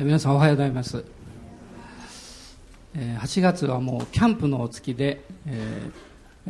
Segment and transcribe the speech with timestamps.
[0.00, 1.04] 皆さんおはようございます。
[2.94, 5.90] 8月はもうキャンプの月で、え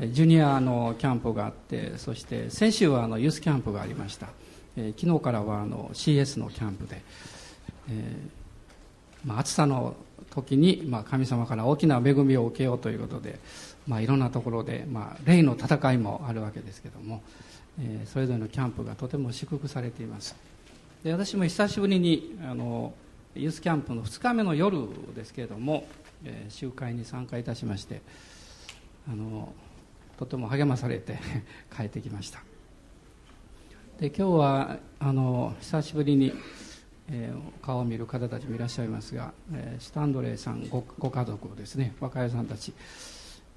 [0.01, 4.29] ー、ジュニアのキャンプがあってそして先週はあのユースキャンプがありました、
[4.77, 7.01] えー、昨日からはあの CS のキャンプで、
[7.89, 9.97] えーまあ、暑さの
[10.29, 13.39] 時に、まあ、神様から大きな恵みを受けようということで、
[13.87, 17.23] まあ、いろんなところで、まあ、霊の戦いもあるわけですけども、
[17.81, 20.37] えー、それぞれのキャンプがとても祝福されています。
[21.03, 22.93] で私も久しぶりにあの
[23.35, 25.87] ユースキャンプの2日目の夜ですけれども、
[26.25, 28.03] えー、集会に参加いたしまして
[29.11, 29.53] あの
[30.19, 31.19] とても励まされて
[31.75, 32.43] 帰ってきました。
[34.01, 36.33] で今日はあの久しぶりに、
[37.09, 42.73] えー、顔を見る方たちもいらっしゃいますが、えー、スタンドレーさんごご家族ですね若いさんたち。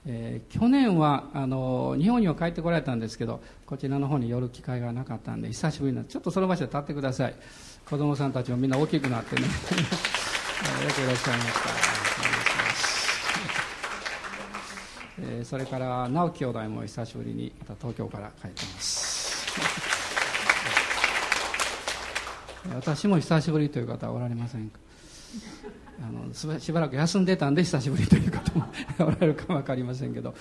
[0.06, 7.36] えー、去年はあの日本には帰ってこられたんですけどこちらの方に寄る機会がなかったんで久しぶりなちょっとその場所で立ってください。
[7.90, 9.42] 子供さんたちもみんな大きくなってね。
[9.48, 9.50] よ
[10.94, 11.60] くいらっしゃいました。
[15.24, 19.48] えー、それから直樹兄弟も久しぶりにまた東京から帰ってます。
[22.76, 24.80] 私も久しぶりという方はおられませんか？
[26.04, 28.66] あのしばらく休んでたんで久しぶりという方も
[29.00, 30.34] おられるか分かりませんけど、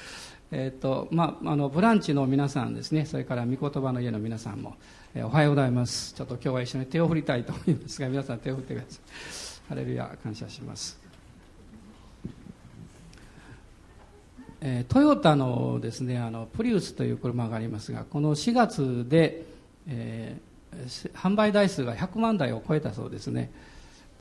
[0.50, 3.04] えーとまあ、あのブランチの皆さんですね。
[3.04, 4.77] それから御言葉の家の皆さんも、
[5.12, 6.14] え、おはようございます。
[6.14, 9.00] ちょっと今日は一緒に手を振りたいと思いますが皆さん手を振ってください。
[9.69, 11.00] ハレルヤ感謝します、
[14.61, 19.44] えー、トヨタのですねあのプリウスという車がありますがこの4月で、
[19.88, 23.50] えー、販売台数が100万台を超えたそうですね。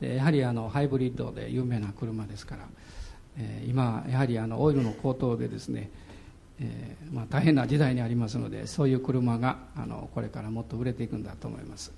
[0.02, 2.68] でやはりあのハイブリッドで有名な車ですから、
[3.38, 5.92] えー、今やはりあのオイルの高騰でですね、
[6.62, 11.94] えー、まあ、大変な時代にありますのでそういう車があのこれからもっと売れていくんだと思います。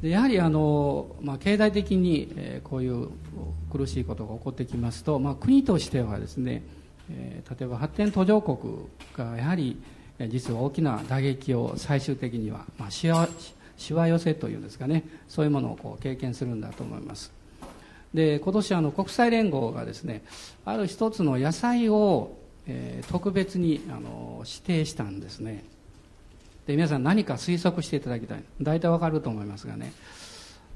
[0.00, 3.08] でやはりあの、まあ、経済的に、えー、こういう
[3.70, 6.62] 苦しいことが起こってきますと、まあ、国としてはですね、
[7.10, 8.58] え例えば発展途上国
[9.16, 9.76] がやはり
[10.28, 13.28] 実は大きな打撃を最終的には、まあ、しわ
[13.76, 17.32] しわ寄せというんですかねそういうものをこう経験するんだと思います。
[18.14, 20.22] で今年あの国際連合がですね
[20.64, 22.36] ある一つの野菜を、
[22.66, 25.64] えー、特別にあの指定したんですね。
[26.66, 28.44] で皆さん何か推測していただきたい。
[28.60, 29.92] 大体わかると思いますがね、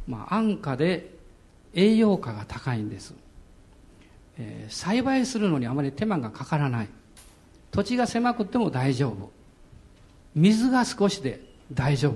[0.07, 1.15] まあ、安価で
[1.75, 3.15] 栄養価が高いんです、
[4.39, 6.89] えー、栽培するのにあまり手間がかからない。
[7.71, 9.31] 土地が狭くても大丈夫。
[10.35, 11.41] 水が少しで
[11.73, 12.15] 大丈夫。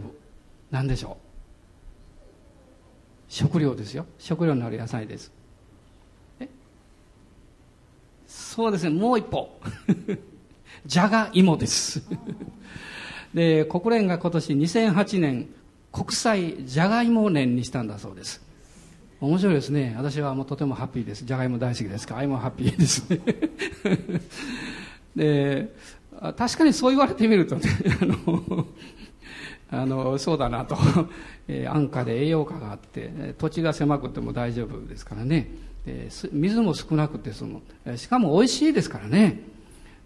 [0.70, 1.30] 何でしょう。
[3.28, 4.06] 食料ですよ。
[4.19, 5.32] 食料になる野菜です。
[8.30, 8.91] そうですね。
[8.91, 9.50] もう一歩。
[10.86, 12.00] じゃがいもです。
[13.34, 15.48] で国連が今年2008年
[15.92, 18.41] 国際じゃがいも年にしたんだそうです。
[19.20, 19.94] 面白いですね。
[19.98, 21.24] 私はもうとてもハッピーです。
[21.24, 22.06] じゃがいも大好きです。
[22.06, 23.10] からあいもハッピーです。
[23.10, 23.20] ね
[25.16, 25.74] で
[26.36, 27.62] 確かにそう言われてみるとね
[28.00, 28.66] あの
[29.72, 30.78] あのそうだなと、
[31.48, 35.50] えー、安価で栄養価があって土地が狭くても大丈夫ですからね。
[35.84, 37.62] で水も少なくてその
[37.96, 39.41] しかも美味しいですからね。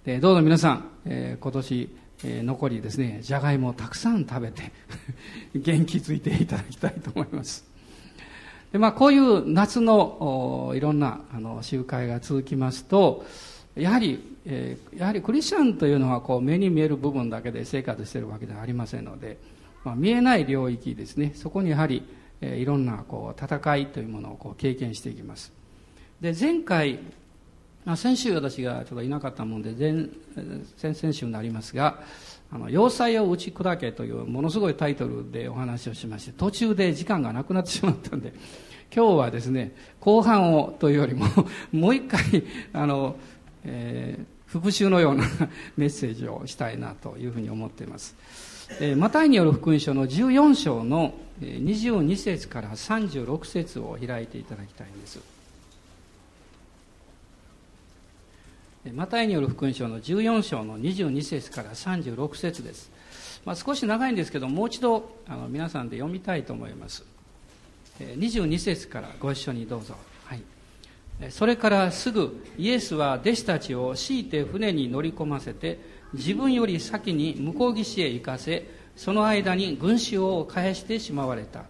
[0.04, 4.70] でどうぞ皆さん、えー、今年、えー、残りですねじゃがいもをたくさん食べて
[5.56, 7.64] 元気づいていただきたいと思います。
[8.72, 13.24] で、まあ、こういう夏のいろんなあの集会が続きますと
[13.76, 19.38] やはり、えー、やはりクリスチャンというのはこう目に見える部分だけで生活しているわけではありませんので
[19.84, 21.32] まあ、見えない領域ですね。
[21.34, 22.02] そこにやはり、
[22.40, 25.52] え、いろんなこう戦いというものをこう経験していきます。
[26.24, 27.00] で前回、
[27.84, 30.08] あ、先週私がちょっといなかったもんで前
[30.78, 32.00] 先々週になりますが
[32.50, 38.32] 「あの要塞を打ち砕け」というものすごいタイトルでお話をしまして途中で時間がなくなってしまったんで
[38.94, 41.26] 今日はですね後半をというよりも
[41.72, 42.22] もう一回
[42.72, 43.16] あの、
[43.64, 45.24] えー、復習のような
[45.76, 48.16] メッセージをしたいなというふうに思っています。
[48.80, 51.12] えマタイによる福音書の14章の
[51.42, 55.33] 22節から36節を開いていただきたいんです。
[58.92, 62.90] マタイによる福音書の14章の22節から36節です、
[63.46, 67.04] まあ、少し長いんですけどもう一度あの皆さんで読みたいと思います。
[67.98, 69.94] 22節からご一緒にどうぞ、
[70.24, 70.42] はい、
[71.30, 75.78] それからすぐイエスは弟子たちを強いて船に乗り込ませて
[76.12, 81.64] 自分より先に向こう岸へ行かせその間に群衆を返してしまわれた。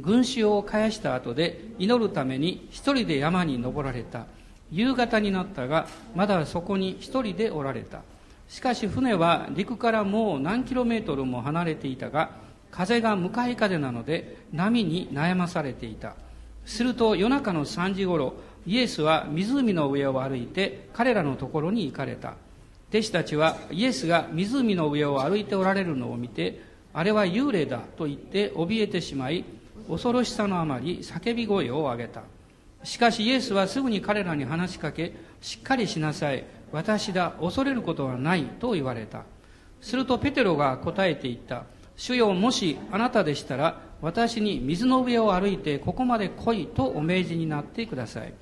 [0.00, 4.26] 群衆を返した後で祈るために一人で山に登られた。
[4.74, 5.86] 夕方になったが
[6.16, 8.02] まだそこに一人でおられた。
[8.48, 12.30] しかし船は陸からもう何キロメートルも離れていたが
[12.72, 16.16] 風が向かい風なので波に悩まされていた。
[16.66, 18.34] すると夜中の3時ごろ
[18.66, 22.34] イエスは湖の上を歩いて彼らのところに行かれた。
[22.90, 26.60] 弟子たちはイエスが湖の上を歩いておられるのを見て
[26.92, 29.44] あれは幽霊だと言って怯えてしまい
[29.88, 32.22] 恐ろしさのあまり叫び声を上げた。
[32.84, 36.44] しかしイエスはすぐに彼らに話しかけしっかりしなさい。
[36.70, 39.24] 私だ恐れることはないと言われた。
[39.80, 41.64] するとペテロが答えて言った。
[41.96, 48.34] 主よもしあなたでしたら私に水の上を歩いてここまで来いとお命じになってください。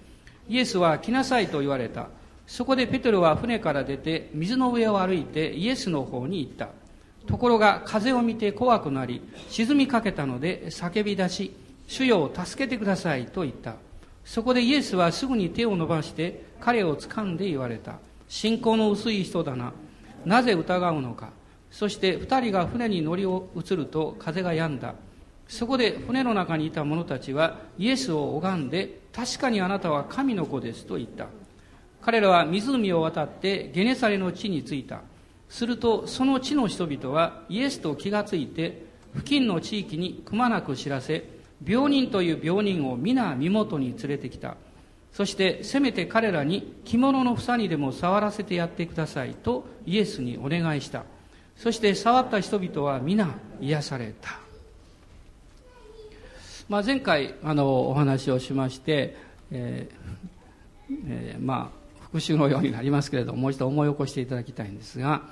[0.48, 2.08] イエスは来なさいと言われた。
[2.46, 6.70] そこでペテロは船から出て水の上を歩いてイエスの方に行った。
[7.26, 11.54] ところが風を見て怖くなり沈みかけたので叫び出し
[11.86, 13.74] 主よ助けてくださいと言った。
[14.24, 17.98] そこでイエスはすぐに手を伸ばして彼を掴んで言われた。
[18.28, 19.72] 信仰の薄い人だな。
[20.24, 21.30] なぜ疑うのか。
[21.70, 24.94] そして二人が船に乗り移ると風が止んだ。
[25.48, 31.26] そこで船の中にいた者たちはイエスを拝んで確かにあなたは神の子ですと言った。
[32.00, 35.02] 彼らは湖を渡ってゲネサレの地に着いた。
[35.48, 41.28] するとその地の人々はイエスと気がついて付近の地域にくまなく知らせ
[41.66, 44.56] 病人という病人を皆身元に連れてきた。
[45.12, 51.04] そしてせめて彼らに着物の房にでも触らせてやってくださいとイエスにお願いした。
[51.56, 54.40] そして触った人々は皆癒された、
[56.68, 59.16] まあ、前回あのお話をしまして、
[59.50, 61.70] えーえー、ま
[62.00, 65.22] あ復習のようになりますけれどももう一度思い起こしていただきたいんですが、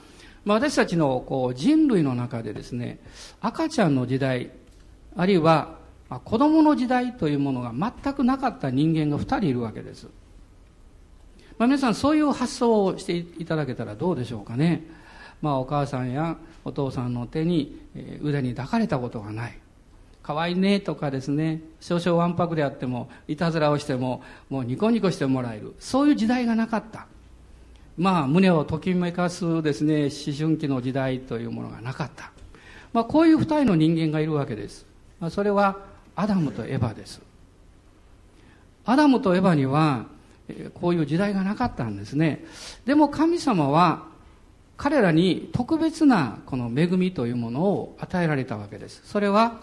[0.45, 3.01] まあ、私たちのこう人類の中でですね
[3.41, 4.51] 赤ちゃんの時代
[5.17, 5.80] あるいは
[6.17, 10.09] あ子供の時代というものが全くなかった人間が2人いるわけです、
[11.59, 14.85] まあ、皆さんそういう発想をしていただけたらどうでしょうかね、
[15.41, 19.59] まあ、お母さんやお父さんの手にえ腕に抱かれたことがない。
[20.23, 21.61] 可愛いねとかですね。
[21.81, 25.75] 少々わんぱくであってもいたずらをしてももうニコニコしてもらえる。
[25.79, 27.07] そういう時代がなかった。
[27.97, 32.33] まあ胸をときめかすですね思春期の時代というものがなかった、
[32.95, 34.87] まあ、こういう二人の人間がいるわけです、
[35.19, 35.77] まあ、それは
[36.17, 37.21] アダムとエバです。
[38.85, 40.07] アダムとエバには
[40.75, 42.45] こういう時代がなかったんですね。
[42.85, 44.09] でも神様は
[44.77, 49.03] 彼らに特別なこの恵みというものを与えられたわけです。
[49.05, 49.61] それは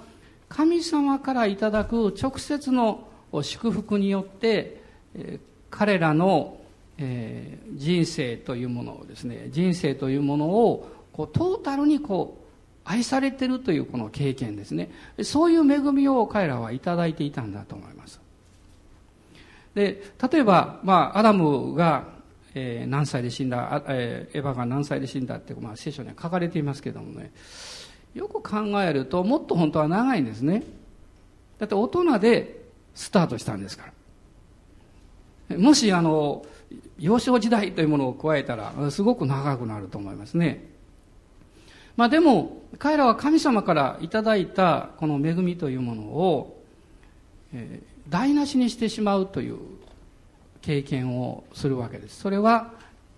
[0.48, 3.08] 神様からいただく直接の
[3.42, 4.82] 祝福によって
[5.70, 6.58] 彼らの
[6.98, 12.47] 人生というものをですね人生というものをこうトータルにこう
[12.88, 14.90] 愛されてるというこの経験ですね。
[15.22, 18.20] そういう恵みを彼らはいただいていたんだと思います。
[19.76, 20.02] で
[20.32, 22.06] 例えば、まあ、アダムが、
[22.56, 27.32] えー、何歳で死んだ、えー、エヴァが何歳で死んだって、まあ、聖書には書かれていますけどもね。
[28.16, 30.64] よく考えるともっと本当は長いんですね。
[31.60, 33.92] だって大人でスタートしたんですか
[35.50, 35.58] ら。
[35.58, 36.46] もしあの
[36.98, 40.77] 幼少時代というものを加えたらすごく長くなると思いますね。
[41.98, 46.64] まあでも、彼らは神様からいただいたこの恵みというものを、
[47.54, 49.58] えー、台無しにしてしまうという
[50.62, 52.20] 経験をするわけです。
[52.20, 52.72] それは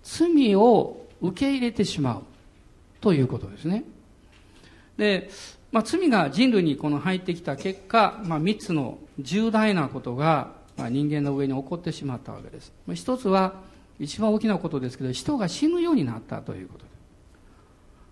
[0.04, 2.24] 罪を受け入れてしまう
[3.02, 3.84] ということですね。
[4.98, 5.30] で、
[5.72, 12.72] まあ、罪が人類にこの入ってきた結果、まあ、3つの重大なことが、まあ、人間の上に起こってしまったわけです。
[12.94, 13.56] 一つは、
[14.00, 16.89] 一番大きなことですけど、人が死ぬようになったということ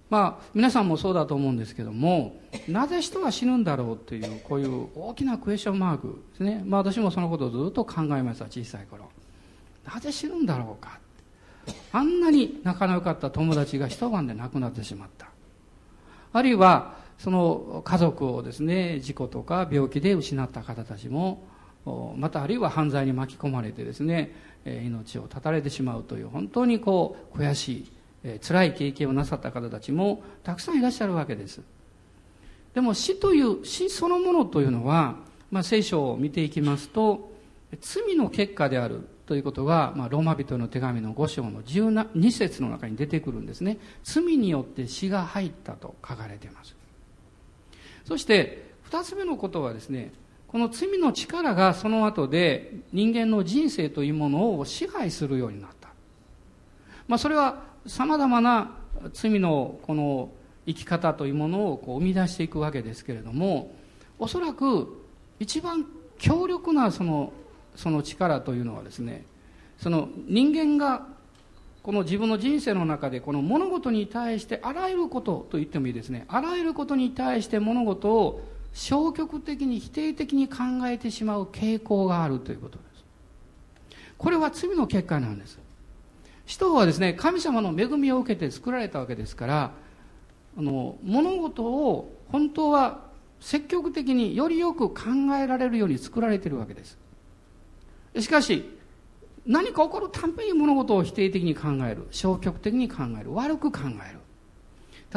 [0.09, 2.37] まあ、皆さんもそうだと思うんですけども
[2.67, 9.09] なぜ人は死ぬんだろうというこういう大きなクエスチョンマークですね、まあ、私もそのことをずっと考えました小さい頃。
[9.85, 10.99] なぜ死ぬんだろうか。
[11.91, 15.27] あんなに仲の良かった友達が一晩で亡くなってしまった。
[16.33, 21.43] あるいはその家族をですね事故とか病気で失った方たちも
[22.15, 24.33] またあるいは犯罪に巻き込まれてですね
[24.65, 27.91] 命を絶たれてしまうという本当にこう悔しい
[28.23, 31.61] え辛い経験をなさった方たちもたくさんいらっしゃるわけです。
[32.73, 35.15] でも死という死そのものというのは、
[35.51, 37.31] まあ、聖書を見ていきますと
[37.81, 43.77] 罪の結果であるということが、まあ、ローマ人の手紙の5章の12節の中に出てくるんですね。
[44.03, 46.75] 罪によって死が入ったと書かれています。
[48.05, 50.13] そして2つ目のことはですね
[50.47, 55.89] この罪の力がその後で人間の人生というものを支配するようになった、
[57.07, 58.71] まあ、それはさまざまな
[59.13, 60.29] 罪のこの
[60.65, 63.73] 生き方というものをこう生み出していくわけですけれども
[64.19, 65.05] おそらく
[65.39, 65.85] 一番
[66.17, 67.31] 強力なその
[67.75, 69.25] その力というのはですね
[69.77, 71.07] その人間が
[71.83, 82.87] この自分の人生の中でこの物事に対してあらゆることと言ってもいいですねあらゆることに対して物事を消極的に否定的に考えてしまう傾向があるということです。
[84.17, 85.57] これは罪の結果なんです。
[86.47, 89.71] 人はですね、神様の恵みを受けて作られたわけですから、
[90.57, 93.01] あの、物事を本当は
[93.41, 95.03] 積極的によりよく考
[95.39, 96.97] えられるように作られているわけです。
[98.19, 98.77] しかし、
[99.45, 102.07] 何か起こるたんびに物事を否定的に考える。
[102.11, 103.33] 消極的に考える。
[103.33, 104.19] 悪く考える。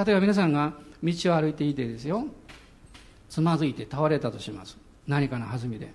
[0.04, 2.26] 例えば皆さんが道を歩いていてですよ。
[3.28, 4.76] つまずいて倒れたとします。
[5.06, 5.92] 何かの弾みで。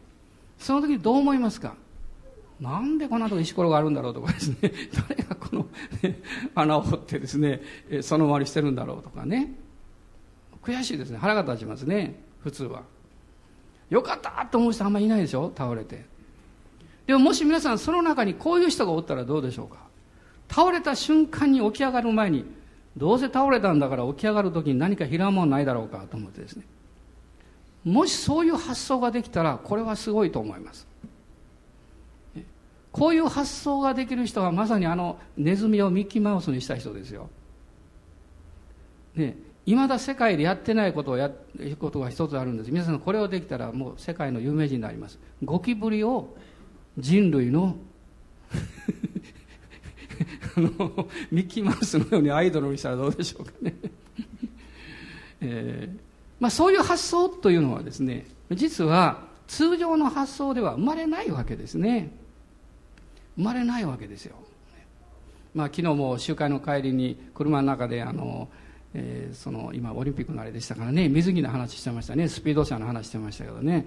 [0.58, 1.76] その時どう思いますか？
[2.60, 4.58] なんでこんなとこ石ころがあるんだろうとかですね。
[5.10, 5.68] 誰がこの、
[6.56, 7.62] 穴を掘ってですね、
[8.02, 9.54] そのままにしてるんだろうとかね。
[10.64, 11.18] 悔しいですね。
[11.18, 12.16] 腹が立ちますね。
[12.40, 12.84] 普通は。
[13.90, 15.52] よかったと思う人あんまりいないでしょ？
[15.56, 16.06] 倒れて。
[17.06, 19.78] でももし皆さんその中にこういう人がおったらどうでしょうか？
[20.50, 22.46] 倒れた瞬間に起き上がる前に
[22.98, 26.64] どうせ倒れたんだから起き上がる時に何かひらもんないだろうかと思ってですね
[27.84, 30.88] もしそういう発想ができたらこれはすごいと思います
[32.96, 37.30] こういう発想ができる人はまさにあのネズミをミッキーマウスにした人ですよ。
[39.16, 39.36] ね
[39.66, 42.72] いまだ世界でやってないことをやることが一つあるんです。
[42.72, 45.20] 皆さんこれをできたらもう世界の有名人になります。
[45.44, 46.38] ゴキブリを
[46.98, 47.76] 人類の
[50.56, 50.70] あの
[51.32, 53.76] ミッキーマウスのようにアイドルにしたらどうでしょうかね、
[55.42, 56.00] えー
[56.40, 62.24] まあ、そういう発想というのはですね実は通常の発想では生まれないわけですね。
[63.38, 64.36] 生まれないわけですよ、
[65.54, 68.50] まあ、昨日も集会の帰りに車の中であの、
[68.94, 72.28] えー、その今オリンピックのあれでしたからね水着の話してましたね。
[72.30, 73.86] スピード車の話してましたけどね。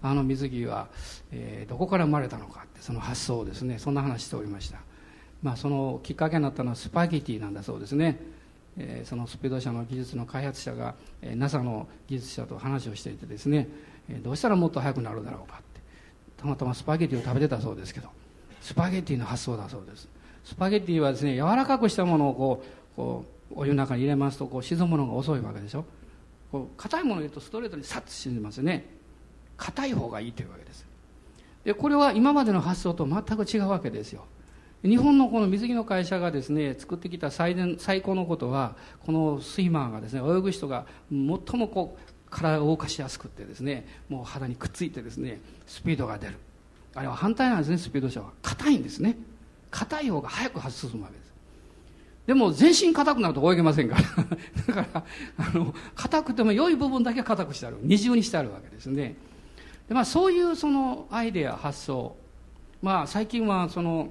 [0.00, 0.86] あの水着は、
[1.32, 3.78] えー、どこから生まれたのかってその発想をですね。
[3.78, 4.78] そんな話しておりました、
[5.42, 8.20] まあ、そのきっかけになったのはスパゲティなんだそうですね、
[8.76, 13.68] えー、そのスピード車の技術の開発者が、えー、NASA の技術者と話をしていてですね、
[14.08, 15.80] えー、どうしたらもっと速くなるだろうかって。
[16.36, 18.08] たまたまスパゲティを食べてたそうですけど。
[18.60, 20.08] スパゲティの発想だそうです。
[20.44, 25.84] スパゲティはですね柔らかくしたものをこうこうお湯の中に入れますとこう沈むのが遅いわけでしょ。
[26.50, 28.86] こう硬いものを入れるとストレートにサッと沈みますよね。
[29.56, 30.86] 硬い方がいいというわけです。
[31.64, 34.24] でこれは今までの発想と全く違うわけですよ。
[34.82, 46.34] 日本のこの水着の会社がですね作ってきた最善最高のことはこのスイマーがですね泳ぐ人が最もこう体を動かしやすくてですねもう肌にくっついてですねスピードが出る。
[46.98, 48.30] あれは反対なんですねスピード車は。
[48.42, 49.16] 硬いんですね。
[49.70, 51.28] 硬い方が早く進むわけです。
[52.26, 54.02] でも全身硬くなると泳げませんから。
[54.74, 55.04] だから
[55.38, 57.78] あの硬くても良い部分だけ硬くしてある。
[57.82, 59.14] 二重にしてあるわけですね。
[59.88, 62.16] で、まあ、そういうそのアイデア発想、
[62.82, 64.10] まあ、最近はその、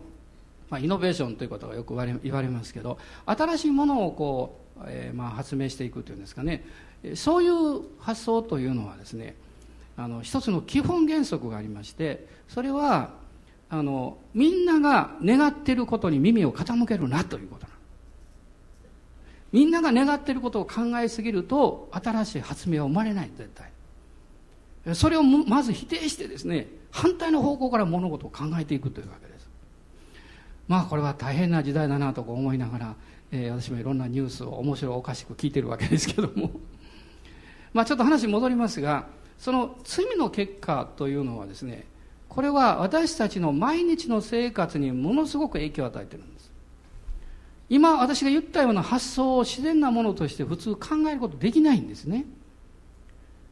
[0.69, 6.65] まあ、イノベーションということがよく言われますけど新しいものをこう、えー、まあ発明していくというんですかね。
[7.15, 9.35] そういう発想というのはですね
[9.97, 13.15] あの一つの基本原則がありましてそれは
[13.69, 17.73] あのみんなが願っていることに耳を傾けるなということな
[19.51, 24.95] みんなが願っていることを考えすぎると新しい発明は生まれない絶対。
[24.95, 29.49] それをまず否定してですね反対の方向から物事を考えていくというわけです。
[30.67, 32.95] まあこれは大変な時代だなと思いながら、
[33.31, 36.51] えー、私もいろんなニュースを面白おかしく聞いてるわけですけども。
[37.73, 41.85] まあちょっと話戻りますがその罪の結果というのはですね
[42.27, 46.51] これは私たちの毎日の生活にものすごく影響を与えてるんです。
[47.69, 52.25] 今私が言ったような発想を自然なものとして普通考えることできないんですね。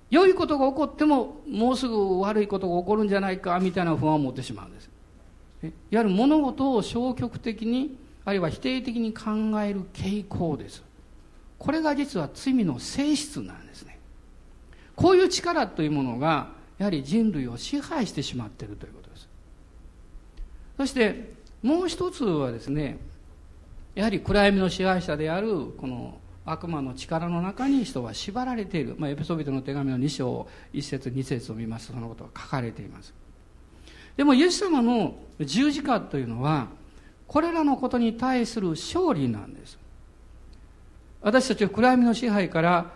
[0.09, 4.89] 良いことが起こってももうすぐ悪いことが起こるんじゃないかみたいな不安を持ってしまうんです。
[5.63, 10.83] いわゆる物事を消極的にあるいは否定的に考える傾向です。
[11.57, 13.64] これが実は罪の性質なんです。
[14.95, 19.27] こういう力というものがやはり人類を支配してしまっているということです。
[20.77, 21.33] そして
[21.63, 22.97] もう一つはですね
[23.95, 33.13] やはり暗闇の支配者であるこの悪魔の力の中に人は縛られている、まあ、エペソビトの手紙の2章1節2節を見ますとそのことが書かれています。
[34.15, 36.67] でもイエス様の十字架というのは
[37.27, 39.77] これらのことに対する勝利なんです。
[41.21, 42.91] 私たちを暗闇の支配から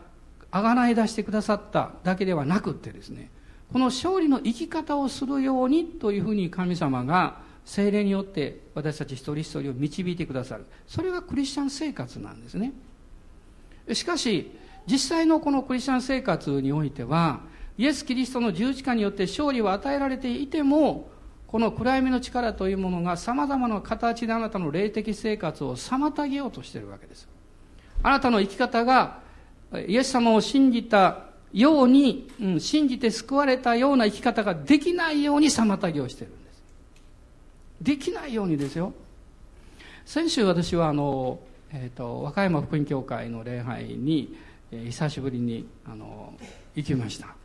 [0.51, 3.29] あがない出してくださっただけではなくってですね
[3.72, 12.74] この勝利の生き方をするようにというふうに神様が精霊によって私たち一人一人を導いてくださるそれがクリスチャン生活なんですね
[13.96, 14.51] しかし、
[14.86, 17.41] 実際のこのクリスチャン生活においては、
[17.77, 21.10] イエス・キリストの十字架によって勝利を与えられていても、
[21.48, 27.27] この暗闇の力というものが様々な形であなたの霊的生活を妨げようとしているわけです。
[28.03, 29.22] あなたの生き方が、
[29.88, 36.63] イエス様を信じたように、うん、信じて救われたような生き方ができないように妨げをしてるんです。
[37.81, 38.93] できないようにですよ。
[40.05, 41.39] 先週私はあの、
[41.71, 44.35] えっ、ー、と、和歌山福音教会の礼拝に、
[44.71, 46.33] えー、久しぶりに、あの、
[46.75, 47.35] 行きました。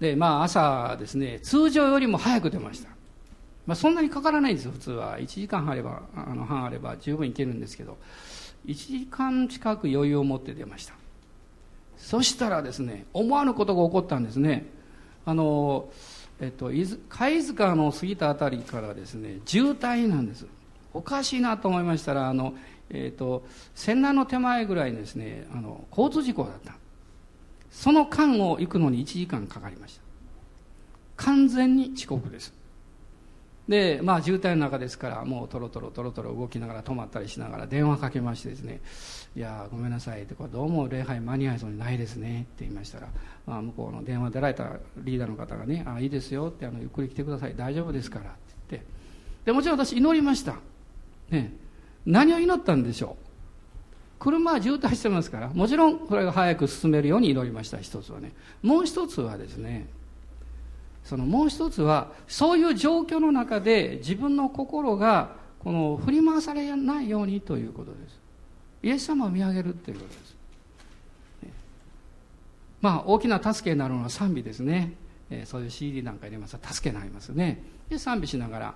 [0.00, 2.88] で、まあ朝ですね、通常よりも早く出ました。
[3.66, 5.18] まあそんなにかからないんですよ、普通は。
[5.18, 7.98] 1時間あれば、あの半あれば十分行けるんですけど、
[8.66, 10.94] 1時間近く余裕を持って出ました。
[11.96, 14.66] そしたらですね思わぬことが起こったんですね。
[15.26, 15.90] あの、
[16.40, 16.70] えっと、
[17.08, 20.46] 貝塚の過ぎたあたりからですね渋滞なんです。
[20.92, 22.54] おかしいなと思いましたらあの、
[22.88, 26.74] えっと、線南の手前ぐらいですねあの交通事故だった。
[27.70, 30.02] その間を行くのに1時間かかりました。
[31.16, 32.59] 完全に遅刻です。
[33.70, 38.80] でまあ渋滞の中ですからもうとろとろとろとろ動きながら止まったりしながら電話かけましてですね
[39.36, 43.06] 「いやごめんなさい」ってこれどうも礼拝間に合いそうにないですね」って言いましたら、
[43.46, 48.38] まあ、向こうの電話出られたリーダーの方がね「あいいですよ」ってあの「ゆっくり来てください大丈夫ですから」って
[48.70, 48.90] 言って。
[49.44, 50.56] でもちろん私祈りました。
[51.30, 51.52] ね。
[52.04, 53.24] 何を祈ったんでしょう。
[54.18, 58.32] 車は渋滞してますからもちろんこれが早く進めるように祈りました一つはね。
[58.62, 59.86] もう一つはですね
[61.04, 68.20] そのもう一つはそういう状況の中で自分の心がこの振り回されないようにということです。
[68.82, 70.36] イエス様を見上げるということです、
[72.80, 74.94] まあ大きな助けになるのは賛美ですね、
[75.28, 77.62] えー、そういう CD なんか入れますと助けになりますね。
[77.88, 78.74] で賛美しながら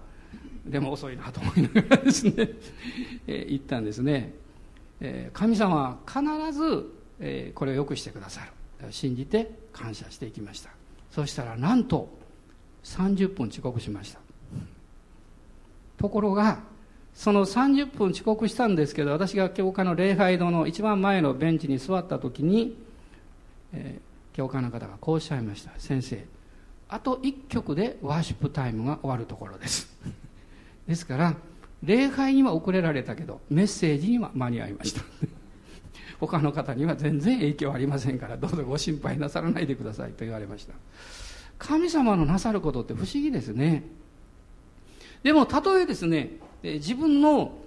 [0.67, 2.33] でも遅いなと思いながらですね、
[3.27, 4.35] えー、言ったんですね、
[5.01, 6.91] えー、神様は必ず、
[7.21, 8.53] えー、これを良くしてくださる。
[8.91, 10.74] 信じて感謝していきました。
[11.15, 12.09] そしたらなんと
[12.83, 14.19] 30分遅刻しました。
[15.97, 16.59] ところが
[17.15, 22.77] その30分遅刻したんですけど私が教会の礼拝堂の一番前のベンチに座った時に、
[23.73, 25.71] えー、教会の方がこうおっしゃいました。
[25.79, 26.25] 先生
[26.89, 29.97] あと1曲でワーシップタイムが終わるところです。
[30.89, 31.37] ですから
[31.85, 35.03] 礼拝には遅れられたけどメッセージには間に合いました。
[36.27, 40.75] 他の方には全然影響ありませんからどうぞご心配なさらないでくださいと言われました。
[41.59, 43.85] 神様のなさることって不思議ですね。
[45.23, 46.33] でもたとえですね
[46.63, 47.59] 自分の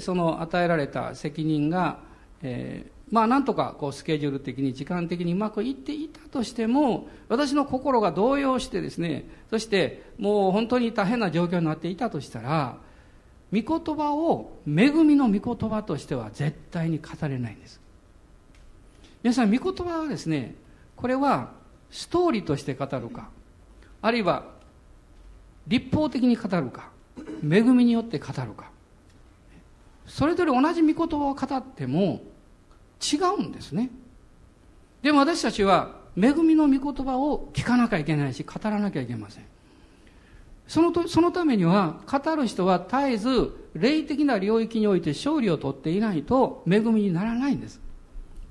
[0.00, 1.98] その与えられた責任が、
[2.42, 12.78] えー、まあなんとかこうスケジュール的に時間的にうまくいっていたとしても私の心が動揺してですねそしてもう本当に大変な状況になっていたとしたら
[13.52, 17.83] 御言葉を恵みの御言葉としては絶対に語れないんです。
[19.24, 20.54] 皆さん御言葉はですね
[20.94, 21.52] これは
[21.90, 23.30] ストーリーとして語るか
[24.02, 24.44] あるいは
[25.66, 26.90] 立法的に語るか
[27.42, 28.70] 恵みによって語るか
[30.06, 32.20] それぞれ同じ御言葉を語っても
[33.00, 33.90] 違うんですね。
[35.00, 39.44] でも私たちは恵みの御言葉を聞かなきゃいけないし語らなきゃいけません。
[40.68, 47.83] そのとそのためには語る人は絶えず霊的な領域において勝利を取っていないと恵みにならないんです。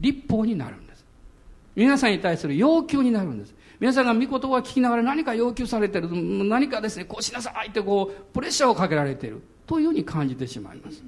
[0.03, 1.03] 立法になるんです。
[1.75, 3.55] 皆さんに対する要求になるんです。
[3.79, 6.09] 皆さんが御言葉を聞きながら何か要求されてる。
[6.11, 9.41] 何かですねこうしなさいってこうプレッシャーをかけられている。
[9.65, 11.03] というふうに感じてしまいます、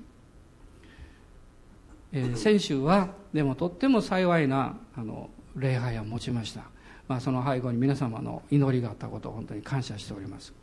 [2.13, 6.63] えー、先週はでもとっても幸いなあの礼拝を持ちました、
[7.07, 10.53] まあ、その背後に皆様の祈りがあったことを本当に感謝しております。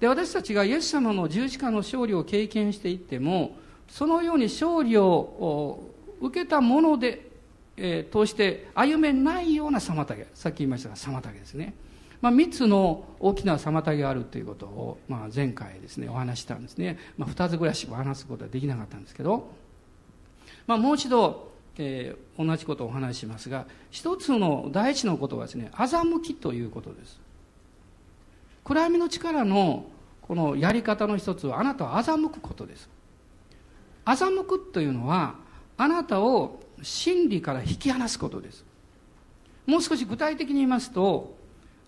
[0.00, 3.56] で私たちがイエス様の十字架の勝利を経験していっても
[3.88, 5.93] そのように勝利を
[6.26, 7.34] 受けたもので
[7.76, 11.74] えー、通して歩めないような妨げさっき言いましたが妨げですね、
[12.20, 19.50] まあ、3つの大きな妨げがあるということを、まあ、前回ですねお話したんですね、まあ、2つぐらいしか話すことはできなかったんですけど、
[20.66, 27.20] まあ、もう一度、えー、同じことをお話ししますが一つの第一のことはですね欺きということです。
[28.62, 29.84] 暗闇の力の
[30.22, 32.88] このやり方の一つはあなたは欺くことです。
[34.06, 35.43] 欺くというのは
[35.76, 38.64] あなたを真理から引き離すことです。
[39.66, 41.36] もう少し具体的に言いますと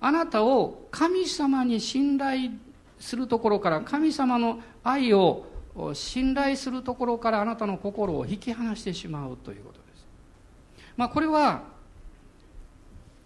[0.01, 2.51] あなたを神様に信頼
[2.99, 5.46] するところから神様の愛を
[5.92, 10.07] 信頼するところからあなたの心を引き離してしまうということです。
[10.96, 11.64] まあこれは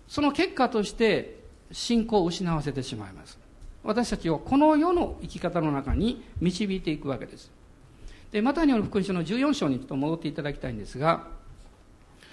[0.09, 1.38] その結果として
[1.70, 3.38] 信仰を失わせてしまいます。
[3.85, 7.51] 私たちをこの世の生き方の中に導いていくわけです。
[8.33, 11.40] でマタによる福音書の14章にちょっと戻っていただきたいんですが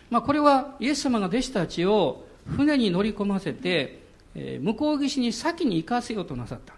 [0.09, 3.99] まあ、これはイエス様が弟子たちを船に乗り込ませて、
[4.35, 6.73] えー、向こう岸に先に行かせようとなさった。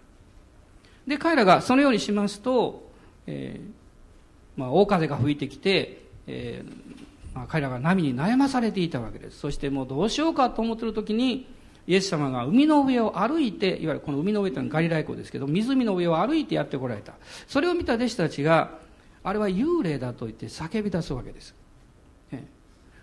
[1.06, 2.90] で彼らがそのようにしますと、
[3.26, 9.38] えーまあ、大風が吹いてきて、えーまあ、彼らが波に悩まされていたわけです。
[9.38, 11.46] そしてもうどうしようかと思っている時に
[11.86, 17.14] イエス様が海の上を歩いていわゆるこの海の上というのはガリライ湖ですけど湖の上を歩いてやってこられた。
[17.46, 18.78] それを見た弟子たちが
[19.22, 21.54] あれは幽霊だと言って叫び出すわけです。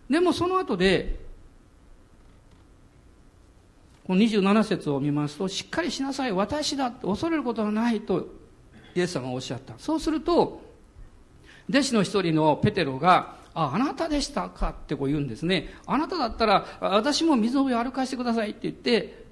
[0.09, 1.19] でもその後で
[4.05, 8.27] この27節を見ますとしっかりしなさい私だって恐れることはないと
[8.95, 9.73] イエス様がおっしゃった。
[9.77, 10.61] そうすると
[11.69, 14.69] 弟子の一人のペテロがあ、あなたでしたか？
[14.69, 15.73] ってこう言うんですね。
[15.87, 19.25] あなただったら、私も水を歩かせてくださいって言って、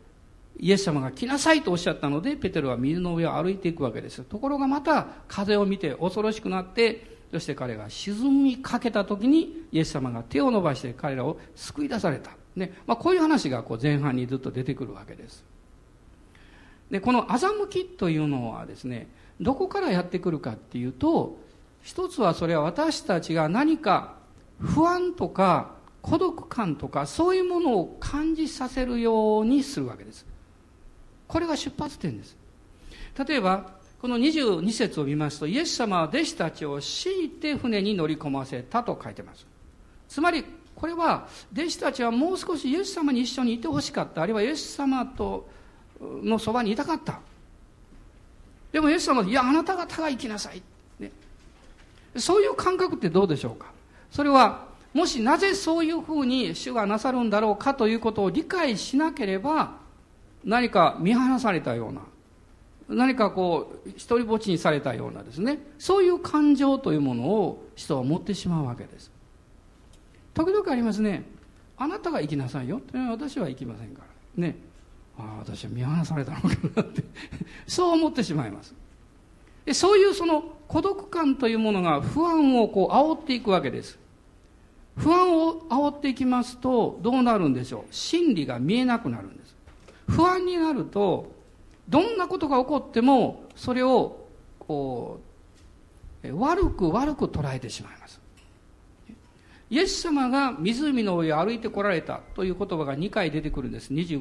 [0.60, 4.24] イエス様が来なさいとおっしゃったので、ペテロは水の上を歩いていくわけです。
[4.24, 12.32] ところがまた風を見て恐ろしくなって、そして彼が沈みかけた時に、イエス様が手を伸ばして彼らを救い出された。
[12.56, 12.74] ね。
[12.88, 15.44] まあ、こういう話がこう前半にずっと出てくるわけです。
[16.90, 19.08] で、この欺きというのはですね、
[19.42, 21.38] どこからやってくるかっていうと、
[21.82, 24.16] 一つはそれは私たちが何か
[24.60, 30.26] 不安とか孤独感とかそういうものを感じさせるようにするわけです。
[31.28, 32.36] これが出発点です。
[33.28, 39.46] 例えば、この22節を見ますと、イエス様は弟子たちを強いて船に乗り込ませたと書いてます。
[40.08, 44.22] つまり、これは、弟子たちはもう少しイエス様に一緒にいてほしかった。
[44.22, 45.48] あるいはイエス様と
[46.00, 47.20] のそばにいたかった。
[48.72, 50.62] でもイエス様は、いや、あなた方が行きなさい。
[51.00, 51.12] ね
[52.18, 53.72] そういう感覚ってどうでしょうか
[54.12, 59.85] それはもしなぜそういうふうに主がなさるんだろうかということを理解しなければ
[60.46, 62.02] 何か見放されたような
[62.88, 69.12] 何かこう一人ぼっちにされたようなですねそういう感情というものを人は持ってしまうわけです。
[70.34, 71.24] 時々ありますね
[71.78, 72.82] あなたが行きなさいよ。
[73.10, 74.02] 私は行きませんか
[74.38, 74.44] ら。
[74.44, 74.56] ね。
[75.18, 77.04] ああ私は見放されたのかなって。
[77.68, 78.74] そう思ってしまいます。
[79.66, 83.98] でそういうその孤独感というものが不安をこう煽っていくわけです。
[84.96, 87.86] 不安を煽っていきますとどうなるんでしょう。
[87.92, 89.45] 真理が見えなくなるんです。
[90.08, 91.32] 不安になると
[91.90, 94.28] どんなことが起こってもそれを
[94.60, 95.20] こ
[96.24, 98.20] う悪く悪く捉えてしまいます。
[99.70, 103.92] イエス様が湖の上を歩いてこられたという言葉が2回出てくるんです。
[103.92, 104.20] 25、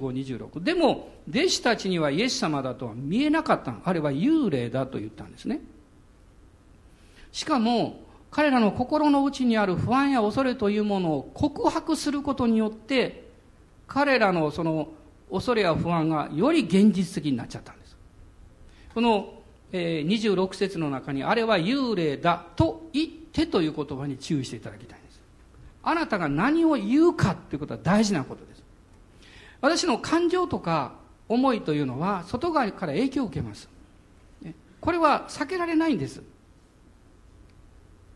[0.48, 0.62] 26。
[0.62, 3.74] でも、弟子たちにはイエス様だとは見えなかった。
[3.84, 5.60] あれは幽霊だと言ったんですね。
[7.30, 13.28] しかも、彼らの心の内にある不安や恐れというものを告白することによって、
[13.86, 14.88] 彼らのその
[15.34, 17.96] 恐れや不安がより現実的になっちゃったんです。
[18.94, 19.34] この、
[19.72, 25.20] えー、26節の中に、あれは幽霊だと言ってという言葉に注意していただきたいんです。
[25.82, 28.62] あなたが何を言うかっていうことは大事なことです。
[29.60, 30.92] 私の感情とか
[31.28, 33.68] 思いというのは外側から影響を受けます。
[34.80, 36.22] これは避けられないんです。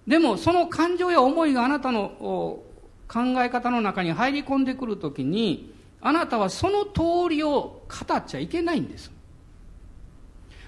[0.07, 2.62] でもその感情や思いがあなたの
[3.09, 9.11] 考え方の中に入り込んでくるときにあなたはその通りを語っちゃいけないんです。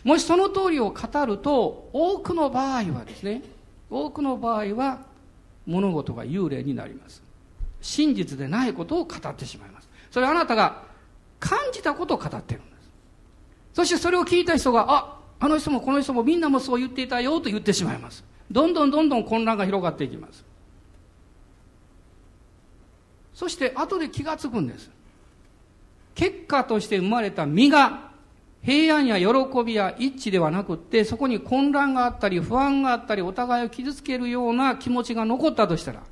[0.03, 3.43] もしその通りを語ると多くの場合はですね
[3.90, 5.01] 多くの場合は
[5.66, 7.23] 物事が幽霊になります。
[7.81, 9.88] 真実でないことを語ってしまいます。
[10.11, 10.83] それはあなたが
[11.38, 12.90] 感じたことを語ってるんです。
[13.75, 18.25] そしてそれを聞いた人がああの人もこの人もみんなもそう言っていたよと言ってしまいます。
[18.51, 20.45] どんどんどんどん混乱が広がっていきます。
[23.33, 24.90] そして後で気がつくんです。
[26.21, 28.11] 結果として生まれた実が
[28.63, 36.03] 平安や喜びや一致ではなくって、そこに混乱があったり、不安があったり、お互いを傷つけるような気持ちが残ったとしたら、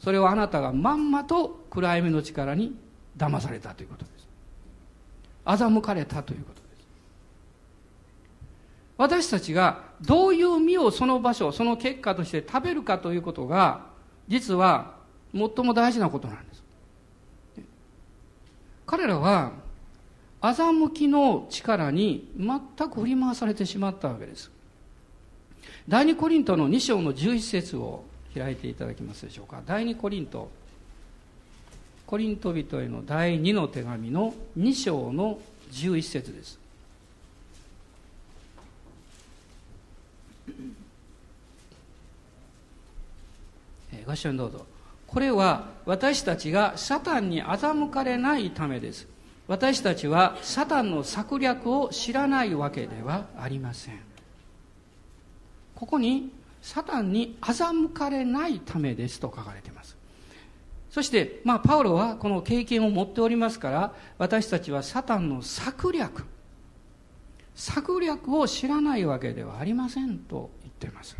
[0.00, 2.74] それはあなたがまんまと暗闇の力に
[3.18, 4.26] 騙されたということです。
[5.44, 6.86] 欺かれたということです。
[8.96, 13.88] 私たちがどういう実をその場所、その結果として食べるかということが、
[14.26, 14.94] 実は
[15.34, 16.53] 最も大事なことなんです。
[18.86, 19.52] 彼らは
[20.40, 24.50] 欺きの力に全く振り回されてしまったわけです。
[25.88, 29.62] 第二コリントの2章の11節を開いていただけますでしょうか。
[29.66, 30.50] 第二コリント、
[32.06, 35.38] コリント人への第2の手紙の2章の
[35.72, 36.58] 11節です。
[44.06, 44.73] ご視聴どうぞ。
[45.14, 49.06] これは私たちがサタンに欺かれないためです。
[49.46, 54.00] 私たちはサタンの策略を知らないわけではありません。
[55.76, 59.96] ここにサタンに欺かれないためですと書かれています。
[60.90, 66.24] そして、まあ、パウロはこの経験を持っておりますから私たちはサタンの策略
[67.54, 71.16] 策略を知らないわけではありませんと言っています。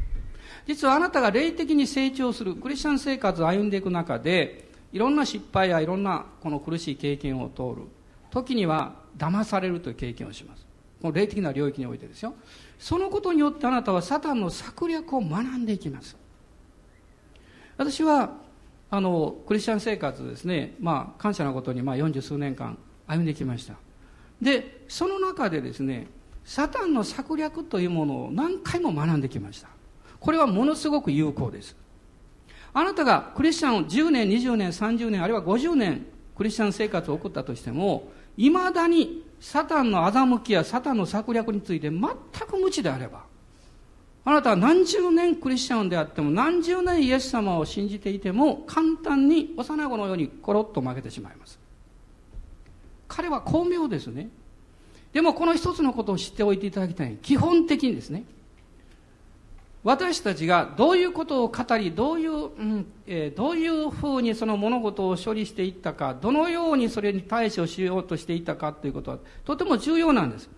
[0.67, 7.89] 実はあなたが霊的に成長するクリスチャン生活を歩んでいく中でいろんな失敗やいろんなこの苦しい経験を通る。
[8.31, 10.67] 時には騙されるという経験をします。
[11.01, 12.35] この霊的な領域においてですよ。
[12.79, 16.17] そのことによってあなたはサタンの策略を学んでいきます。
[17.77, 18.37] 私は
[18.91, 23.75] あのクリスチャン生活ですねまあ感謝なことにまあ40数年間歩んできました。
[24.41, 26.07] でその中でですね
[26.45, 29.69] サタンの策略というものを何回も学んできました。
[30.25, 31.77] これはものすごく有効です。
[32.73, 42.01] あなたがクリスチャンを10年20年30年あるいは50年クリスチャン生活を送ったとしてもいまだにサタンの欺きやサタンの策略について全
[42.49, 43.23] く無知であれば
[44.25, 51.61] あなたは何十年クリスチャンであっても何十年イエス様を信じていても簡単に幼子のようにコロッと負けてしまいます。
[53.07, 54.31] 彼は巧妙ですね。
[55.13, 57.19] でもこの一つのことを知っておいていただきたい。
[57.21, 58.25] 基本的にですね。
[59.85, 70.49] 私たちがどういうことを語りどういう、うんえー、どういうふうにその物事を処理していったかどのようにそれに対処しようとしていったかということはとても重要なんです。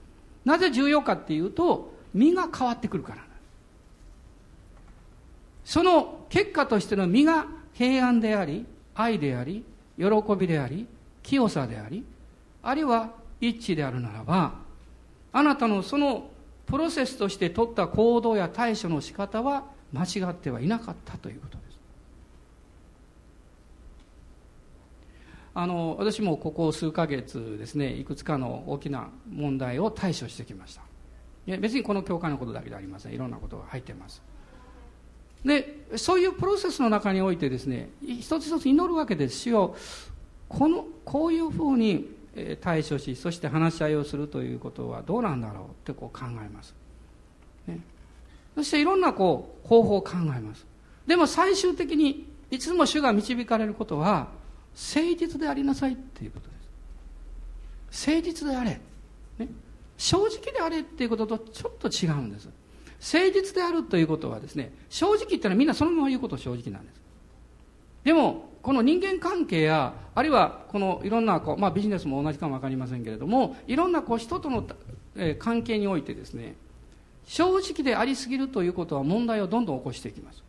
[0.45, 3.27] なぜ重要かっていうと身が変わってくるから
[5.65, 9.65] その結果としての身が平安であり愛であり
[9.99, 10.05] 喜
[10.39, 10.87] びであり
[11.25, 12.05] 清さであり
[12.63, 13.11] あるいは
[13.41, 14.55] 一致であるならば
[15.33, 16.31] あなたのその
[16.67, 21.79] プロセスとして取った行動や対処の仕方は間違ってはいなかったということです。
[25.55, 30.83] あの私もここ数ヶ月ですねいくつかの大きな問題を対処してきました。
[31.47, 33.13] いや別にこの教会のことだけではありません。
[33.15, 34.23] いろんなことが入ってます。
[35.45, 39.77] でそういうプロセスの中においてですね一つ一つ祈るわけですよ。
[40.49, 42.09] このこういうふうに
[42.61, 46.75] 対処しそして話し合いをするということはどうなんだろうってこう考えます、
[47.67, 47.81] ね、
[48.55, 50.67] そしていろんなこう方法を考えます。
[51.07, 54.29] でも最終的にいつも主が導かれることは
[54.75, 56.55] 誠実でありなさいっていうことで
[57.91, 58.09] す。
[58.09, 58.81] 誠実であれ、
[59.39, 59.49] ね、
[59.97, 62.49] 正直であれっていうこととちょっと違うんです。
[63.01, 67.01] 誠実であるということはですね正直っていうのはみんなそのまま言うこと正直なんです。
[68.05, 74.67] でもこの人間関係やあるいはこのいろんなこう、まあ、ビジネスも同じかも分かりませんけれどもいろんなこう人との、
[75.15, 76.57] えー、関係においてですね
[77.27, 80.43] 正直でありすぎるということは問題をどんどん起こしていきます。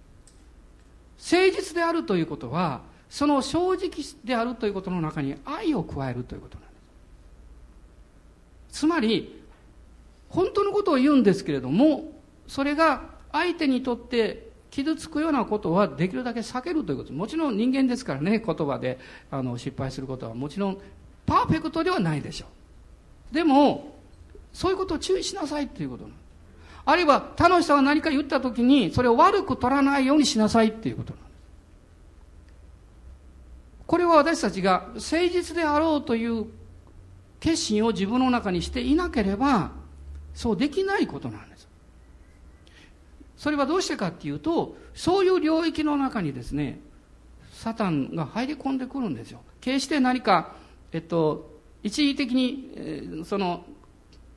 [1.32, 3.92] 誠実であるということはその正直
[4.26, 6.76] であるということの中に愛を加えるということなんで
[8.72, 8.80] す。
[8.80, 9.44] つまり
[10.30, 14.47] 本当のことを言うんですけれどもそれが相手にとって
[14.84, 17.14] 傷つくようなことはできるだけ避けるということ。
[17.14, 19.00] もちろん人間ですからね言葉で
[19.32, 20.34] あの失敗することは。
[20.34, 20.78] もちろん
[21.26, 22.46] パーフェクトではないでしょ
[23.32, 23.36] う。
[23.36, 23.98] でも
[24.54, 26.08] そういうことを注意しなさいということ
[26.86, 31.28] あるいは他の人が何か言った時にそれを悪く取らないようにしなさいっていうことなんです
[33.86, 36.46] これは私たちが誠実であろうという
[37.40, 39.72] 決心を自分の中にしていなければ
[40.34, 41.67] そうできないことなんです。
[43.38, 46.80] それはどうしてかっていうとそういう領域の中にですね
[47.54, 49.42] サタンが入り込んでくるんですよ。
[49.62, 50.56] 決して何か
[50.92, 53.64] えっと一時的に、えー、その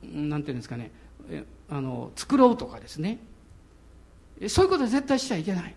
[0.03, 0.91] なんていうんですかね
[1.29, 3.19] えあの作ろうとかですね。
[4.47, 5.75] そういうことは絶対しちゃいけない。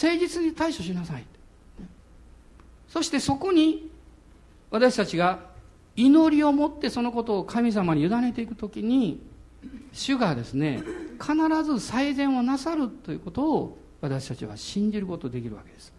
[0.00, 1.24] 誠実に対処しなさい。
[2.88, 3.90] そしてそこに
[4.70, 5.40] 私たちが
[5.96, 9.20] 祈りを持ってそのことを神様に委ねていくときに
[9.92, 10.82] 主がですね
[11.20, 15.92] 必ず最善をなさるということを私たちは信じることできるわけです。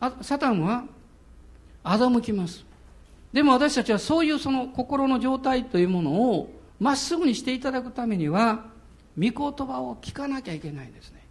[0.00, 0.84] あサタンは
[1.84, 2.64] 欺きます。
[3.32, 8.66] でも私たちはそういうその心の状態というものをまっすぐにしていただくためには
[9.16, 11.24] 御言葉を聞かなきゃいけないんですね。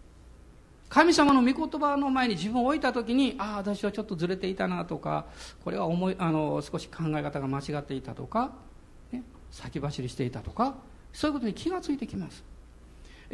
[0.90, 5.26] 神様の御言葉の前に自分を置いた時にああ私はちょっとずれていたなとか
[5.64, 8.52] これは思いあの少し考え方が間違っていたとか
[9.54, 10.76] 先走りしていたとか
[11.14, 12.44] そういうことに気がついてきます。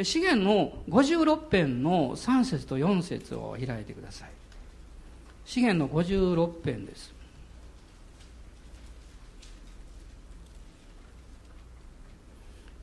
[0.04, 4.30] 資源の56編の3節と4節を開いてください。
[5.46, 7.14] 資源の56編です。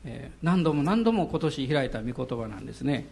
[0.05, 3.07] え何度も何度も今年開いた御言葉なんですね、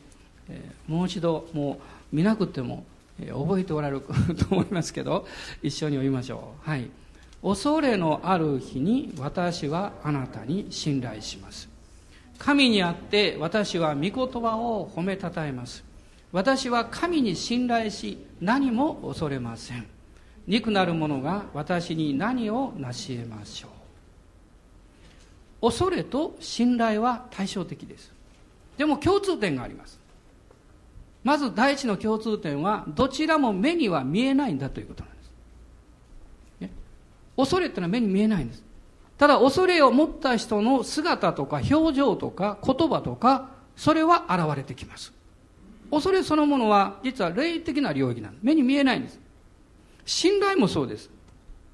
[0.48, 1.80] えもう一度も
[2.12, 2.84] う見なくても、
[3.20, 5.26] え覚えておられると思いますけど
[5.62, 6.68] 一緒に読みましょう。
[6.68, 6.88] はい。
[7.44, 11.68] 恐れのある日に私はあなたに信頼します。
[12.38, 15.84] 神にあって私は御言葉を褒めたたえます。
[16.32, 19.86] 私は神に信頼し何も恐れません。
[20.46, 23.68] 憎なる者が私に何を成し得ましょ
[25.60, 25.70] う。
[25.70, 28.10] 恐れと信頼は対照的です。
[28.78, 30.00] でも共通点があります。
[31.22, 35.13] まず第一の共通点はどちらも目には見えないんだということなんです、
[37.36, 38.62] 恐れってのは目に見えないんです。
[39.18, 45.12] ただ恐れを持った人の姿とか表情とか言葉とかそれは現れてきます。
[45.90, 48.42] 恐れそのものは実は霊的な領域なんです。
[48.44, 49.20] 目に見えないんです。
[50.04, 51.10] 信頼もそうです。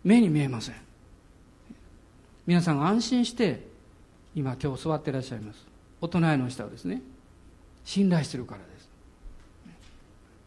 [0.05, 0.75] 目に見えません。
[2.47, 3.67] 皆さん安心して
[4.35, 5.67] 今今日座っていらっしゃいます。
[6.01, 7.03] お隣の人はですね
[7.85, 8.70] 信頼してるからで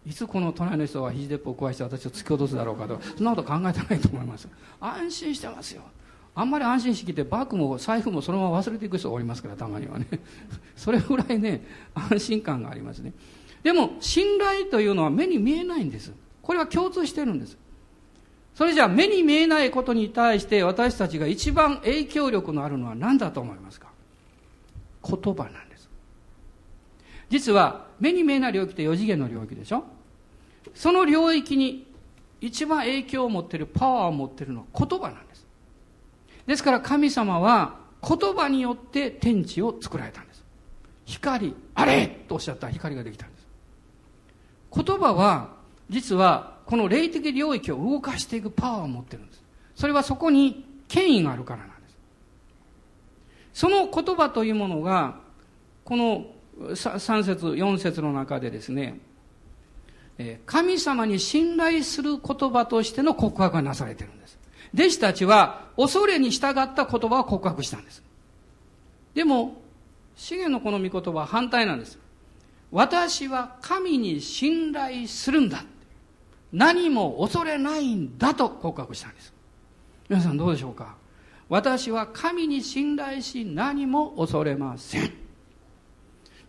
[0.05, 4.47] いつこの隣の人は肘でっぽを壊して私を突き落とすだろうかとそんなこと考えてないと思います。
[4.79, 5.81] 安心してますよ。
[6.35, 10.07] あんまり安心してきてバッグも財布もそのまま忘れていく人がおりますからたまにはね。
[10.75, 13.13] それぐらいね安心感がありますね。
[13.61, 16.11] でも信頼というのは目に見えないんです。
[16.41, 17.57] これは共通してるんです。
[18.55, 23.87] それじゃあ目に見えないことに対して私たちが一番影響力のあるのは何だと思いますか？
[25.07, 25.89] 言葉なんです。
[27.29, 29.85] 実は目に見えない領域って4次元の領域でしょ？
[30.75, 31.87] その領域に
[32.41, 35.45] 一番影響を持ってるパワーを持ってるのは言葉なんです。
[36.45, 40.43] ですから神様は言葉によって天地を作られたんです。
[41.05, 43.47] 光あれとおっしゃったら光ができたんです。
[44.75, 45.51] 言葉は
[45.89, 49.41] 実はこの霊的領域を動かしていくパワーを持ってるんです。
[49.77, 51.95] それはそこに権威があるからなんです。
[53.53, 55.15] その言葉というものが
[55.85, 56.25] この
[56.59, 58.99] 3節4節の中でですね
[60.45, 64.37] 神様に信頼する言葉としての告白がなされてるんです。
[64.73, 68.03] 弟子たちは恐れに従った言葉を告白したんです。
[69.13, 69.61] でも
[70.15, 71.99] 資源のこの御言葉は反対なんです。
[72.71, 75.63] 私は神に信頼するんだ
[76.51, 79.33] 何も恐れないんだと告白したんです。
[80.09, 80.95] 皆さんどうでしょうか？
[81.49, 85.22] 私は神に信頼し何も恐れません。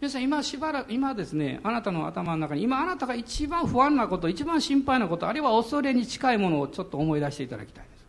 [0.00, 8.04] 皆さん今しばらく今ですねあなたの頭の中に今あなたが一番不安なこと一番心配なことあるいは恐れに近いものをちょっと思い出していただきたいです。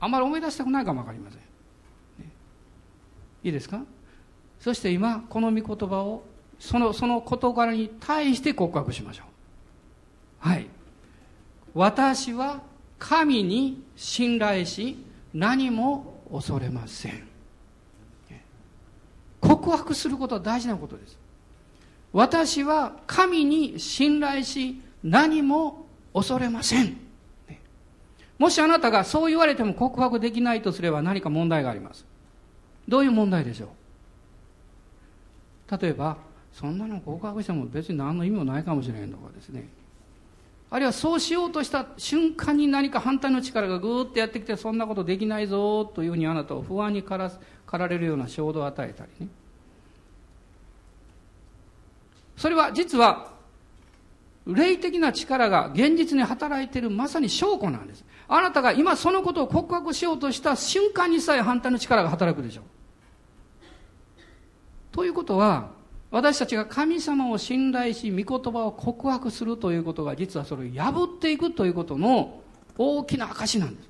[0.00, 1.44] あんまり思い出したくないかも分かりません、ね、
[3.42, 3.80] いいですか？
[4.60, 6.24] そして今この御言葉を
[6.58, 9.24] そのその事柄に対して告白しましょ
[10.44, 10.48] う。
[10.48, 10.66] はい。
[11.74, 12.60] 私は
[12.98, 14.98] 神に信頼し
[15.32, 17.27] 何も恐れません。
[19.68, 21.18] 告白することは大事なことです。
[22.10, 26.96] 私は神に信頼し何も恐れません。
[28.38, 32.06] もしあなたがそう言われても告白できないとすれば何か問題があります。
[32.86, 33.66] どういう問題でしょ
[35.70, 35.78] う？
[35.78, 36.16] 例えば
[36.54, 39.68] そんなの告白しても別に何の意味もないかもしれんとかですね。
[40.70, 47.30] あるいはそうしようとした瞬間に何か反対の力がぐーっとやってきてそんなことできないぞというふうにあなたを不安に駆
[47.70, 49.28] られるような衝動を与えたりね。
[52.38, 53.32] それは実は
[54.46, 62.64] 霊的な力が現実に働いているまさに証拠なんですあなたが今そのことを告白しようとした瞬間にさえ反対の力が働くでしょう
[64.92, 65.76] ということは
[66.10, 72.40] 私たちが神様を信頼し、御言葉を告白するということが、実はそれを破っていくということの
[72.78, 73.88] 大きな証なんです。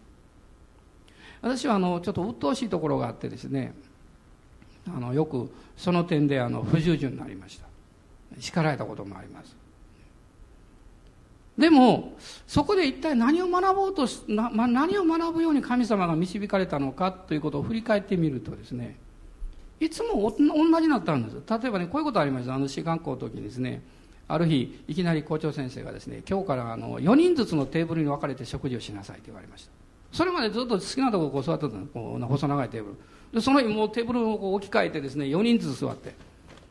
[1.40, 3.72] 私はあの、ちょっと鬱陶しいところがあってですね、
[4.88, 7.67] あの、よくその点であの、不従順になりました。
[8.38, 9.56] 叱られたこともあります。
[11.56, 18.96] でも、そこで一体何を学ぼうとし、な何を学ぶように神様が導かれたのかということを振り返ってみるとですね、
[19.80, 21.36] いつも同じだったんです。
[21.48, 23.82] 例えばねこういうことありましたあの志願校の時にですね
[24.26, 29.70] ある日いきなり校長先生がですね今日からあの4人ずつのテーブルに分かれて食事をしなさいと言われました。
[30.12, 32.26] それまでずっと好きなところこう座ってたの。
[32.26, 32.96] 細長いテーブル。
[33.34, 36.14] でその日もうテーブルを置き換えてですね4人ずつ座って。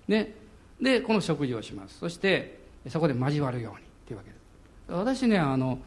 [0.08, 0.36] ね。
[0.82, 1.98] でこの食事をします。
[2.00, 4.42] そしてそこで交わるようにっていうわけです。
[4.90, 5.80] 私ねあの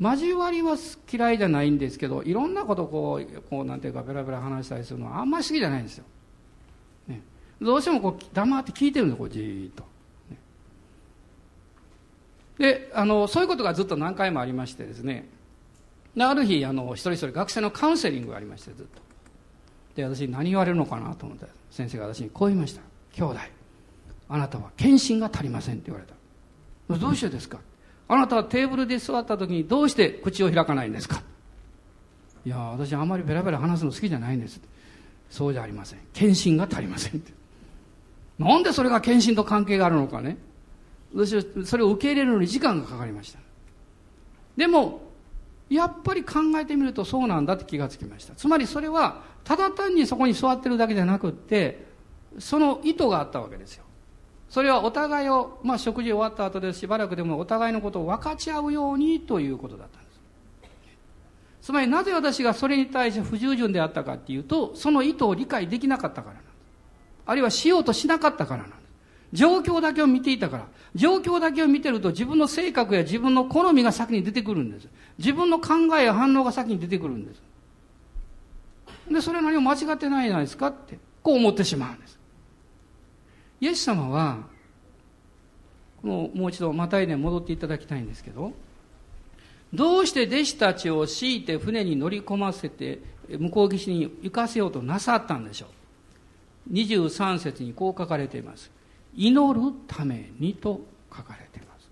[0.00, 0.76] 交わりは
[1.12, 6.04] 嫌いじゃないんですけどいろんなことこうこうなんていうかベラベラ話したりするのはあんまり好きじゃないんですよ。
[7.60, 9.84] どうしてもこう黙って聞いてるんですこうじーっと。
[12.58, 15.28] であのそういうことがずっと何回もありましてですね。
[16.16, 19.00] である日あの一人一人学生のカウンセリングがありましてずっと。
[19.94, 22.82] で私何言われるのかなと思って先生が私にこう言いました
[23.14, 23.61] 「兄弟。
[24.28, 26.14] あなたは献身が足りません」って言われた。
[26.98, 27.58] どうしてですか？
[28.08, 31.22] あなたはテーブルで座った時にどうして口を開かないんですか？
[32.44, 34.60] いや私あんまりベラベラ話すの好きじゃないんです
[35.30, 36.00] そうじゃありません。
[36.12, 37.32] 献身が足りませんって。
[38.38, 40.36] なんでそれが献身と関係があるのかね。
[41.14, 43.38] 私はそれを受け入れるのに時間がかかりました。
[44.56, 45.02] でも
[45.70, 48.34] やっぱり考えてみるとそうなんだって気がつきました。
[48.34, 51.86] つまりそれはただ単にそこに座ってるだけじゃなくって
[52.38, 53.84] その意図があったわけですよ。
[54.52, 60.20] それはお互いを、まあ、食事終わった後でしばらくでもお互いのことを分かち合うようにということだったんです。
[61.62, 66.52] つまりなぜ私がそれに対して不従順であったかっていうとその意図を理解できなかったからなんです。
[67.24, 68.80] あるいはしようとしなかったからなんです。
[69.32, 70.66] 状況だけを見ていたから。
[70.94, 74.88] 状況だけを見てると自分の性格や自分の好みが先に出てくるんです。
[75.16, 77.42] 自分の考えや反応が先に出てくるんです。
[79.10, 82.18] でそれ何も間違ってないじゃないですかってこう思ってしまうんです。
[83.62, 84.38] イエス様は
[86.02, 88.52] このもう一度またいで戻っていただきたいんですけど
[89.72, 92.98] どうして弟子たちを強いて船に乗り込ませて
[93.30, 95.66] 向こう岸に行かせようとなさったんでしょ
[96.70, 96.72] う。
[96.74, 98.70] 23節にこう書かれています。
[99.14, 101.88] 祈るためにと書かれています。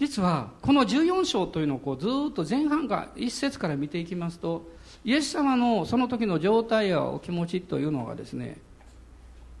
[0.00, 4.66] 実はこの14章というのをこうずっと前半から一節から見ていきますと
[5.04, 8.58] イエス様のその時の状態やお気持ちというのがですね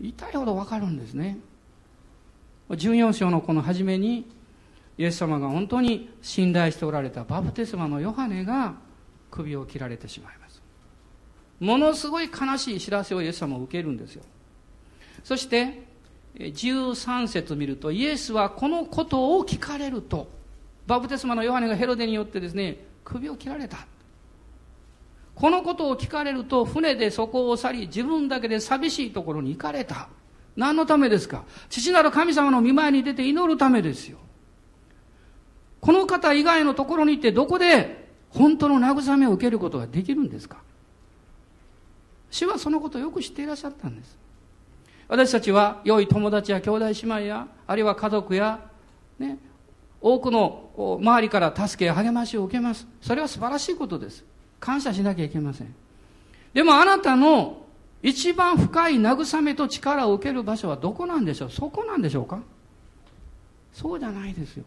[0.00, 1.38] 痛いほどわかるんですね。
[2.70, 4.30] 14章のこの初めに
[4.96, 8.74] イエス様が本当に信頼しておられたバプテスマのヨハネが
[9.30, 10.62] 首を切られてしまいます。
[11.58, 14.22] ものすごい悲しい知らせをイエス様は受けるんですよ。
[15.24, 15.82] そして
[16.38, 20.28] 13節見るとイエスはこのことを聞かれると
[20.86, 23.86] バプテスマのヨハネがヘロデによってですね首を切られた。
[25.40, 30.10] このことを聞かれると船でそこを去り自分だけで寂しいところに行かれた。
[30.54, 31.44] 何のためですか？
[31.70, 34.18] 父なる神様の見舞いに出て祈るためですよ。
[35.80, 40.58] この方以外のところに行ってどこで本当の慰めを受けることができるんですか？
[42.30, 44.18] 主はそのことをよく知っていらっしゃったんです。
[45.08, 48.60] 私たちは良い友達や兄弟姉妹や、あるいは家族や、
[49.18, 49.38] ね、
[50.02, 52.86] 多くの周りから助けや励ましを受けます。
[53.00, 54.28] それは素晴らしいことです。
[54.60, 55.74] 感謝しなきゃいけません。
[56.52, 57.66] でもあなたの
[58.02, 61.50] 一番深い慰めと力を受ける場所はどこなんでしょう？
[61.50, 62.40] そこなんでしょうか？
[63.72, 64.64] そうじゃないですよ。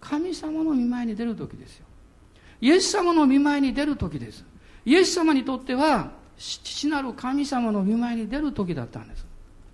[0.00, 1.86] 神様の見舞いに出る時ですよ。
[2.60, 4.44] イエス様の見舞いに出る時です。
[4.84, 9.26] イエス様にとっては父なる神様の見舞いに出る時だったんです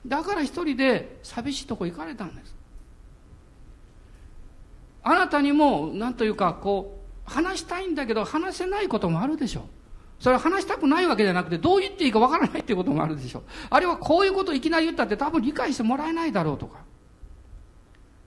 [0.06, 2.54] だから一人で寂しいとこ行かれたんです
[5.02, 7.01] あなたにも何というかこう
[7.32, 9.64] 話したいんだけど話せないこともあるでしょう
[10.20, 16.78] それは話したくないわけじゃなくてどう言っていいかわからないっていうこともあるでしょうあるいはこういうことをいきなり言ったって多分理解してもらえないだろうとか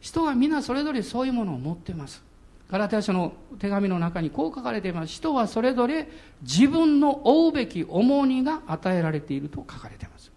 [0.02, 2.24] 人は皆それぞれそういうものを持ってます
[2.70, 5.08] ガラテヤ書の手紙の中にこう書かれています。
[5.08, 6.10] 人はそれぞれ
[6.42, 10.32] 自分の負うべき重荷が与えられていると書かれています。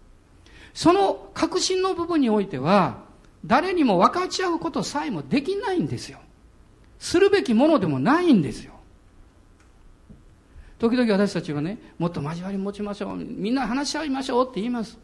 [0.73, 3.03] その確信の部分においては、
[3.45, 6.19] 誰にも分かち合うことさえもできないんですよ。
[6.99, 8.73] するべきものでもないんですよ。
[10.77, 13.15] 時々私たちはね、もっと交わり持ちましょう。
[13.17, 14.97] みんな話し合いましょうって言います。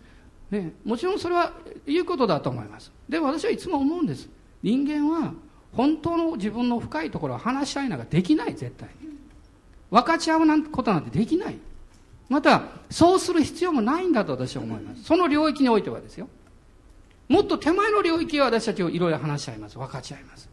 [0.52, 1.54] ね、もちろんそれは
[1.86, 2.92] 言うことだと思います。
[3.10, 4.30] でも私はいつも思うんです。
[4.62, 5.34] 人間は
[5.76, 9.18] 本当の自分の深いところは話し合いなんかできない絶対に
[9.92, 11.58] 分かち合うなんてことなんてできない
[12.30, 16.28] またそうする必要もないんだと私は思いますその領域においてはですよ
[17.28, 20.50] もっと手前の領域は私たちをいろいろ話し合います分かち合います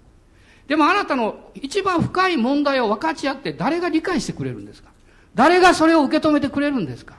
[0.73, 4.89] でもあなたの一番深い問題を分かち合って誰が理解してくれるんですか？
[5.35, 7.17] 誰がそれを受け止めてくれるんですか？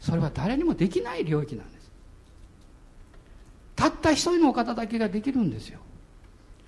[0.00, 1.88] それは誰にもできない領域なんです
[3.76, 5.78] たった一人のお方だけができるんですよ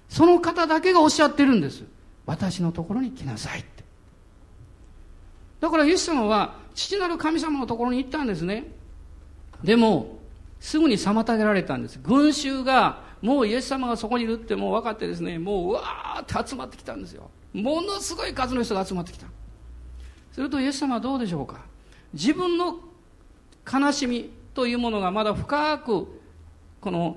[0.09, 1.83] その方だけがおっしゃってるんです。
[2.27, 3.83] 私のところに来なさいって。
[5.59, 8.69] だからイエス様は父なる神様のところに行ったんですね。
[9.65, 10.17] でも、
[10.61, 11.99] すぐに妨げられたんです。
[12.05, 17.31] 群衆が、もうイエス様がそこにいるってもう分かってですね、もううわーって集まってきたんですよ。
[17.53, 19.27] ものすごい数の人が集まってきた。
[20.33, 21.61] するとイエス様はどうでしょうか。
[22.13, 22.79] 自分の
[23.71, 26.07] 悲しみというものがまだ深く、
[26.81, 27.17] この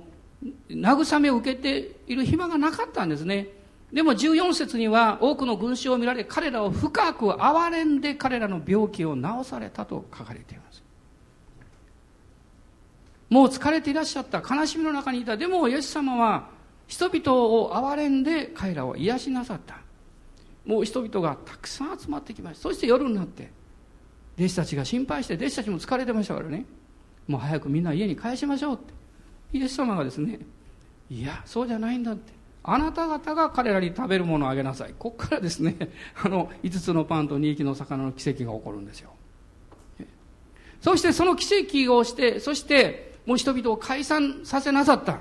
[0.70, 3.50] 慰めを受けている暇がなかったんですね。
[3.91, 10.84] でも14節には多くの群衆を見られ彼らを深く憐れんで彼らの病気を治されたと書かれています。
[13.30, 15.38] もう疲れていらっしゃった悲しみの中にいた。
[15.38, 16.50] でもイエス様は
[16.88, 19.78] 人々を憐れんで彼らを癒しなさった。
[20.66, 22.64] もう人々がたくさん集まってきました。
[22.64, 23.52] そして夜になって
[24.38, 26.66] 弟子たちが心配して弟子たちも疲れてましたからね。
[27.28, 28.94] もう早くみんな家に帰しましょうって。
[29.54, 30.40] イエス様がですね、
[31.10, 32.34] いや、そうじゃないんだって。
[32.64, 34.94] あなた方が彼らに食べるものをあげなさい。
[34.98, 35.76] ここからですね、
[36.24, 39.12] あの、5つのパンと2匹の魚の奇跡が起こるんですよ。
[40.82, 41.46] そしてその奇
[41.86, 45.20] 跡をして、そしてもう人々を解散させなさった。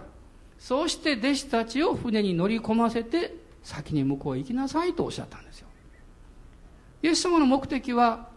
[0.59, 5.69] そうして弟子たちを船に乗り込ませて、先に向こうへ行きなさいとおっしゃったんですよ。
[7.03, 8.31] イエス様の目的は、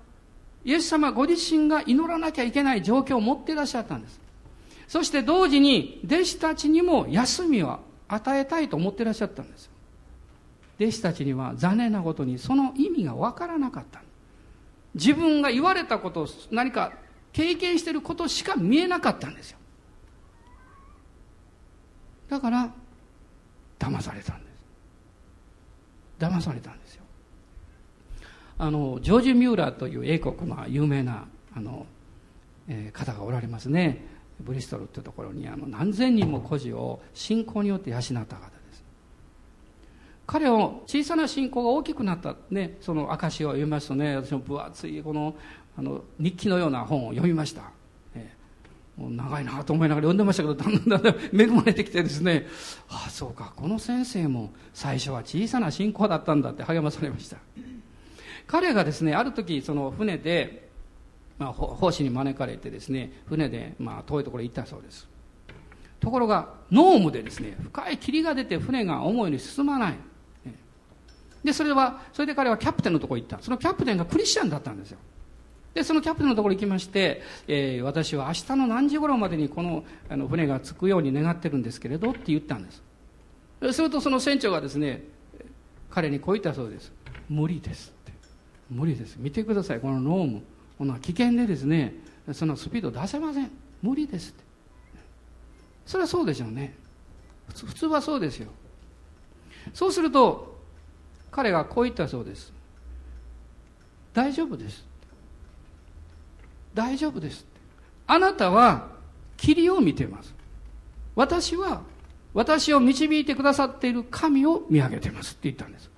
[0.66, 4.20] イエス様ご自身が祈らなきゃいけない状況を持っていらっしゃったんです。
[4.90, 9.70] そして同時に弟子たちにも休みを与えたいと思っていらっしゃったんです
[10.82, 14.02] 弟子たちには残念なことにその意味がわからなかった。
[14.96, 16.92] 自分が言われたことを何か
[17.32, 19.61] 経験していることしか見えなかったんですよ。
[22.32, 22.72] だから、
[23.78, 24.66] 騙されたんです。
[26.18, 27.04] 騙されたんですよ。
[28.58, 31.86] あの、ジョージ・ミューラーという英国の有名な、あの、
[32.68, 34.10] えー、方がおられますね。
[34.42, 38.26] ブリストルというところにあの何千人も孤児を信仰によって養った方で
[38.74, 38.84] す
[40.26, 45.36] 彼を小さな信仰が大きくなった、ね、その証を読みますとね私も分厚いこの
[45.78, 47.72] あの日記のような本を読みました、
[49.10, 52.48] 長いなと思いながら読んでましたけどだんだんだんだん恵まれてきてですね
[52.90, 57.38] ああそうかこの先生も最初は小さな信仰だったんだって励まされました。
[58.48, 60.70] 彼がですねある時その船で
[61.42, 65.08] まあ、奉仕に招かれてですね船で、まあ、遠いところへ行ったそうです。
[66.00, 69.96] ところが濃霧でですね深い霧が出て船が思うように進まない。
[71.44, 73.44] でそれはそれで彼はキャプテンのところに行った。
[73.44, 75.00] そのキャプテンがクリスチャンだったんですよ。
[75.74, 82.82] でそのキャプテンのところに行きまして、えー、私は明日の何時頃までにこのあの船が着くように願ってるんですけれどって言ったんです。
[83.74, 85.04] するとその船長がですね
[85.90, 86.92] 彼にこう言ったそうです。
[87.30, 88.12] 無理ですって。
[88.70, 89.18] 無理です。
[89.18, 89.80] 見てください。
[89.80, 90.44] この濃霧
[90.78, 91.96] この危険でですね
[92.34, 93.52] そのスピード出せません。
[93.82, 94.44] 無理ですって。
[95.86, 96.76] それはそうでしょうね。
[97.54, 98.50] 普通はそうですよ。
[99.74, 100.60] そうすると
[101.32, 102.52] 彼がこう言ったそうです。
[104.14, 104.91] 大丈夫です。
[106.74, 107.46] 大丈夫です
[108.08, 108.90] あなたは
[109.38, 110.36] 霧を見てます。
[111.16, 111.82] 私は
[112.34, 115.90] 私を導いてくださっている神を見上げてますって言ったんです。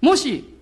[0.00, 0.52] もし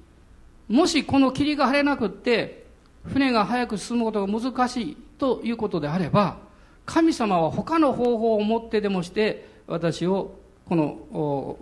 [0.68, 2.64] もしこの霧が晴れなくって
[3.04, 6.38] 船が早く進むことが難しいということであれば
[6.86, 10.34] 神様は他の方法を持ってでもして私を
[10.66, 11.58] この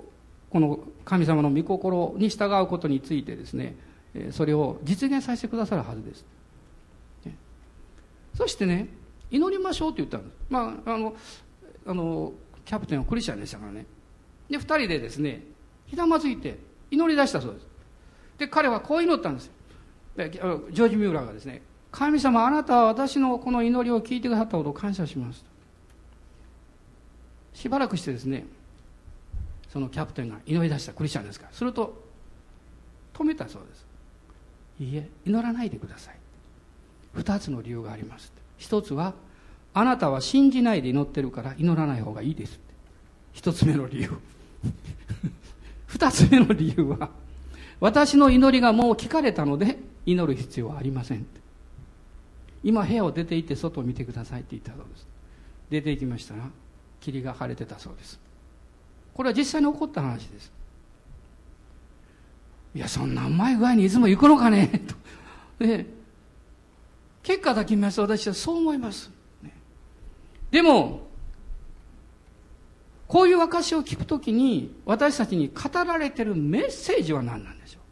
[0.51, 3.77] この神様の御心に従うことについてですね
[4.33, 6.25] それを実現させてくださるはずです、
[8.41, 8.89] そしてね
[9.31, 11.15] 祈りましょうと言ったんですまああの
[11.87, 12.33] あの
[12.65, 13.85] キャプテンはクリスチャンでしたからね。
[14.49, 15.43] で2人でですね
[15.87, 16.59] ひざまずいて
[16.91, 17.67] 祈り出したそうです。
[18.39, 19.53] で彼はこう祈ったんですよ。
[20.17, 21.61] ジョージ・ミューラーがですね
[21.93, 25.45] 神様あなたは私のこの祈りを聞いてくださったことを感謝します
[27.53, 28.47] しばらくしてですね
[29.69, 32.05] そのキャプテンが祈り出したクリスチャンですからすると
[33.13, 33.87] 止めたそうです。
[34.81, 36.20] いいえ祈らないでください。
[37.15, 38.33] 二つの理由があります。
[38.59, 39.15] 一つは
[39.73, 42.59] あなたは信じないで祈ってるから祈らない方がいいです
[43.33, 44.11] 一つ目の理由。
[45.87, 47.11] 二つ目の理由は
[47.81, 51.27] 私の祈りがもう聞かれたので祈る必要はありません
[52.63, 55.07] 今部屋を出て行って外を見てくださいって言ったそうです。
[55.71, 56.43] 出て行きましたら
[57.01, 58.21] 霧が晴れてたそうです。
[59.15, 60.53] これは実際に起こった話です。
[62.75, 64.69] いやそんなうまい具合にいつも行くのかね。
[65.59, 65.65] と。
[65.65, 65.87] で
[67.23, 69.11] 結果だけ見ますと私はそう思います、
[69.43, 69.53] ね、
[70.51, 71.09] でも
[73.07, 77.83] こういう証を聞くときに私たちに語られてるメッセージは何なんでしょう？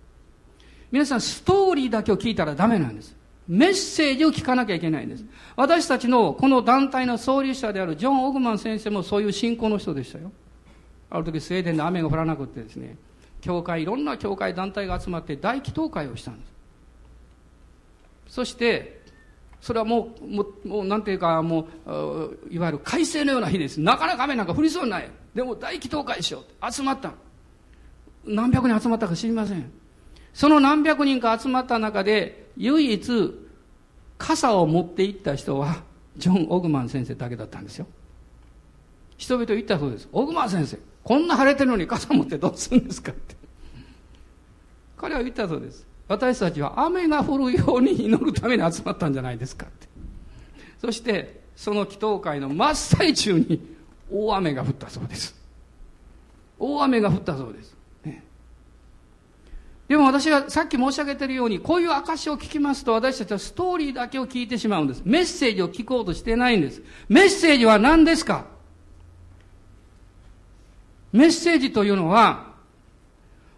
[0.92, 3.16] 皆さんストーリーだけを聞いたらダメなんです。
[3.48, 5.24] メッセージを聞かなきゃいけないんです。
[5.56, 10.30] 私たちのこの団体の創立者であるジョン・オグマン先生もそういう信仰の人でしたよ。
[11.10, 12.96] ある時スウェーデンで雨が降らなくてですね、
[13.40, 16.52] 教会、いろんな教会団体が集まって大祈祷会をしたんです。
[18.28, 18.97] そして、
[19.60, 23.80] それはもう、もう、もうなんていうか、もう、いわゆる快晴のような日です。
[23.80, 25.10] なかなか雨なんか降りそうにない。
[25.34, 26.72] でも大祈祷会しよう。
[26.72, 27.12] 集まった。
[28.24, 29.70] 何百人集まったか知りません。
[30.32, 33.34] その何百人か集まった中で、唯一、
[34.16, 35.82] 傘を持って行った人は、
[36.16, 37.86] ジョン・オグマン先生だけだったんですよ。
[39.16, 40.08] 人々言ったそうです。
[40.12, 43.34] オグマン先生、こんな晴れてるのに傘持ってどうするんですかって。
[44.96, 45.87] 彼は言ったそうです。
[46.08, 49.86] 私たちは雨が降るように祈るために集まったんじゃないですかって。
[50.80, 53.76] そして、その祈祷会の真っ最中に
[54.10, 55.36] 大雨が降ったそうです。
[56.58, 57.76] 大雨が降ったそうです。
[59.88, 65.02] でも私がさっき申し上げているように、こういう証を聞きますと私たちはストーリーだけを聞いてしまうんです。
[65.04, 66.82] メッセージを聞こうとしてないんです。
[67.08, 68.44] メッセージは何ですか？
[71.10, 72.52] メッセージというのは、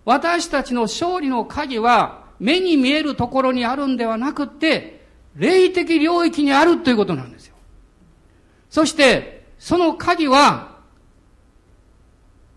[0.04, 7.54] 私たちの勝利の鍵は目に見えるところにあるんではなくて、霊的領域にあるということなんですよ。
[8.70, 10.78] そして、その鍵は、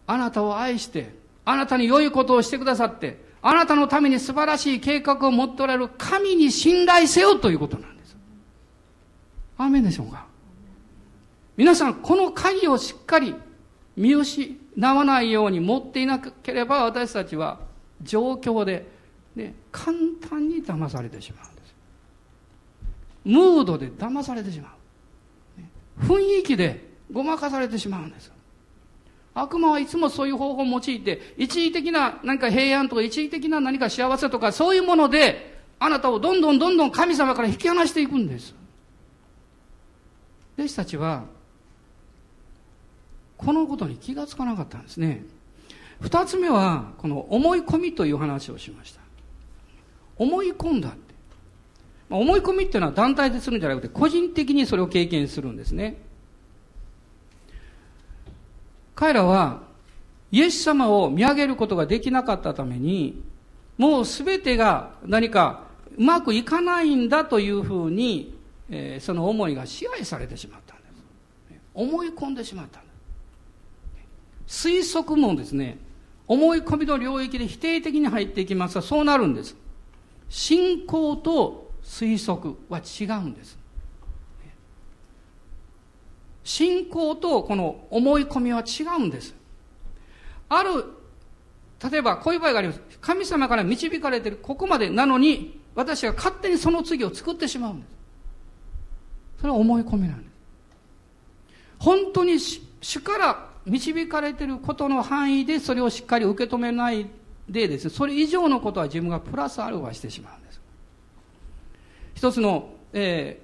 [0.08, 1.14] あなたを愛して、
[1.46, 8.16] あなたに良いことをしてくださって、あなたのために素晴らしい計画を持っておられる神に信頼せよということなんです。
[9.58, 10.26] アーメンでしょうか
[11.58, 13.36] 皆さん、この鍵をしっかり
[13.98, 17.60] 見失わないように持っていなければ私たちは
[18.02, 18.93] 状況で、
[19.36, 19.98] ね、簡
[20.30, 21.76] 単に騙されてしまうんです。
[23.26, 24.72] ムードで騙されてしまう。
[26.06, 28.32] 雰囲気でごまかされてしまうんです。
[29.36, 38.56] 悪魔はいつもそういう方法を用いて、一時的な何か平安とか一時的な何か幸せとかそういうもので、あなたをどんどんどんどん神様から引き離していくんです。
[40.58, 41.24] 弟子たちは、
[43.38, 45.26] このことに気がつかなかったんですね。
[46.00, 49.03] 二つ目は、この思い込みという話をしました。
[50.18, 51.14] 思い込んだって。
[52.10, 55.98] 思い込みっていうのは団体でするんじゃなくて、個人的にそれを経験するんですね。
[58.96, 59.62] 彼らは
[60.32, 63.24] イエス様を見上げることができなかったために、
[63.78, 65.64] もうすべてが何か
[65.98, 68.38] うまくいかないんだというふうに、
[68.70, 71.04] えー、その思いが支配されてしまったんです。
[71.74, 72.90] 思い込んでしまったんで
[74.48, 74.68] す。
[74.70, 75.78] 推測もですね、
[76.28, 79.56] 思い込みの領域で否定的に入っていきますが、そうなるんです。
[80.30, 83.58] 信仰と推測は違うんです。
[86.44, 89.34] 信仰とこの思い込みは違うんです。
[90.50, 90.86] ある、
[91.90, 92.82] 例えばこういう場合があります。
[93.00, 97.94] 神様から導かれているここまでなのに、私が勝手にその次を作ってしまうんです。
[99.40, 100.34] それは思い込みなんです。
[101.80, 107.08] 本当に主から導かれていることの範囲でそれをしっかり受け止めない
[107.50, 110.62] でですね、それ以上のことは自分がプラスアルファしてしまうんです。
[112.16, 113.42] 一つの、え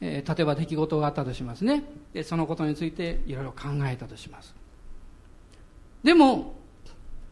[0.00, 1.84] えー、例えば出来事があったとしますね。
[2.12, 4.54] でそのことについていろいろ考えたとします。
[6.02, 6.54] でも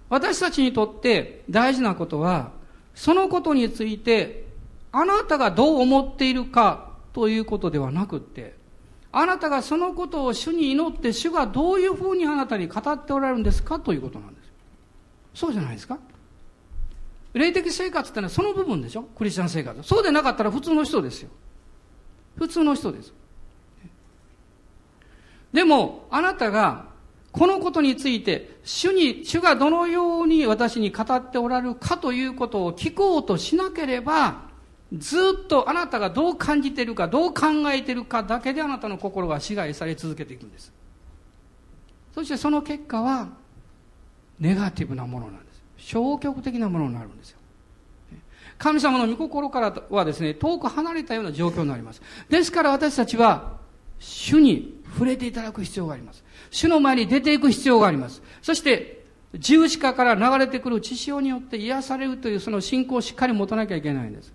[0.08, 2.52] 私たちにとって大事なことは
[2.94, 4.46] そのことについて
[4.92, 8.54] あなたがどう思っているかということではなくって
[9.12, 14.39] あなたがそのことを主に祈って主がどういうふうにあなたに語っておられるんですかということなんです。
[15.34, 15.98] そうじゃないですか
[17.32, 21.30] 霊的生活ってのはその部分でしょクリスチャン生活そうでなかったら普通の人ですよ
[22.36, 23.12] 普通の人です。
[25.52, 26.86] でも、あなたが、
[27.32, 34.48] このことについて、主に、主がどのように私に語っておられるかということを聞こうとしなければ、
[34.92, 40.72] ずっとあなたがどう感じているか、どう考えているかだけであなたの心が支配され続けていくんです。
[42.14, 43.28] そしてその結果は、
[44.40, 45.62] ネガティブなものなんです。
[45.76, 47.38] 消極的なものになるんですよ。
[48.58, 52.02] 神様の御心からはですね、遠く離れたような状況になります。
[52.28, 53.58] ですから私たちは、
[53.98, 56.22] 主に触れていただく必要があります。
[56.50, 58.22] 主の前に出ていく必要があります。
[58.42, 64.32] そして、十字架から流れてくる血潮によって癒されるというその信仰をしっかり持たなきゃいけないんです。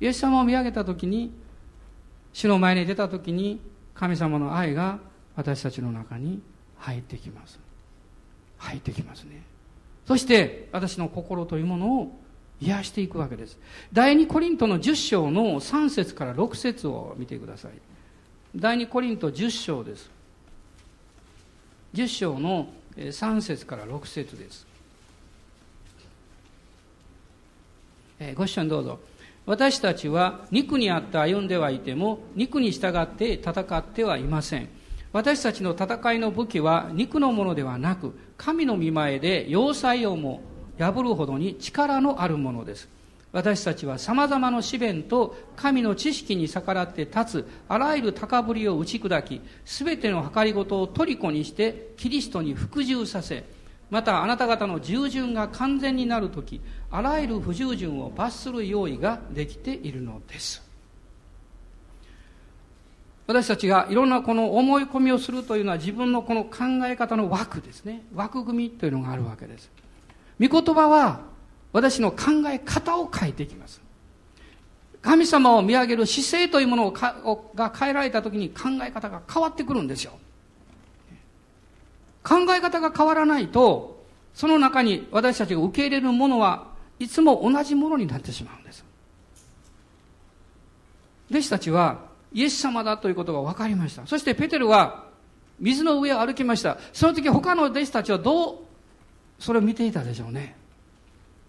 [0.00, 1.32] イエス様を見上げたときに、
[2.32, 3.60] 主の前に出たときに、
[3.94, 4.98] 神様の愛が
[5.36, 6.42] 私たちの中に
[6.78, 7.65] 入ってきます。
[8.58, 9.42] 入ってきますね。
[10.06, 12.20] そして、私の心というものを
[12.60, 13.58] 癒していくわけです。
[13.92, 17.72] 第二コリントの10章の3節から6節を見てください。
[18.54, 20.10] 第二コリント10章です。
[21.94, 24.66] 10章の3節から6節です。
[28.34, 28.98] ご一緒にどうぞ。
[29.44, 34.68] 私たちは肉にあって歩んではいても肉に従って戦ってはいません。
[35.16, 40.42] 私たちの戦いの武器は肉のものではなく神の見前で要塞をも
[40.78, 42.86] 破るほどに力のあるものです。
[43.32, 53.44] 私たちは様々な試練と神の知識に逆らって立つあらゆる高ぶりを打ち砕き全ての計りごとを虜にしてキリストに服従させ
[53.88, 56.60] またあなた方の従順が完全になるとき
[56.90, 60.65] あらゆる不従順を罰する用意ができているのです。
[63.26, 69.70] 私たちがいろんなこの思い込みをするというのは自分のこの考え方の枠ですね枠組みというのがあるわけです
[70.40, 71.20] 御言葉は
[71.72, 73.82] 私の考え方を変えていきます。
[75.02, 80.12] 神様を見上げる姿勢というものをが変えられた時に考え方が変わってくるんですよ。
[82.24, 84.04] 考え方が変わらないと、
[84.34, 86.68] その中に私たちが受け入れるものは
[86.98, 88.82] いつも同じものになってしまうんです。
[91.30, 91.98] 弟子たちは
[92.36, 94.06] イエス様だということが分かりました。
[94.06, 95.06] そしてペテルは
[95.58, 96.76] 水の上を歩きました。
[96.92, 98.56] その時他の弟子たちはどう
[99.38, 100.56] それを見ていたでしょうね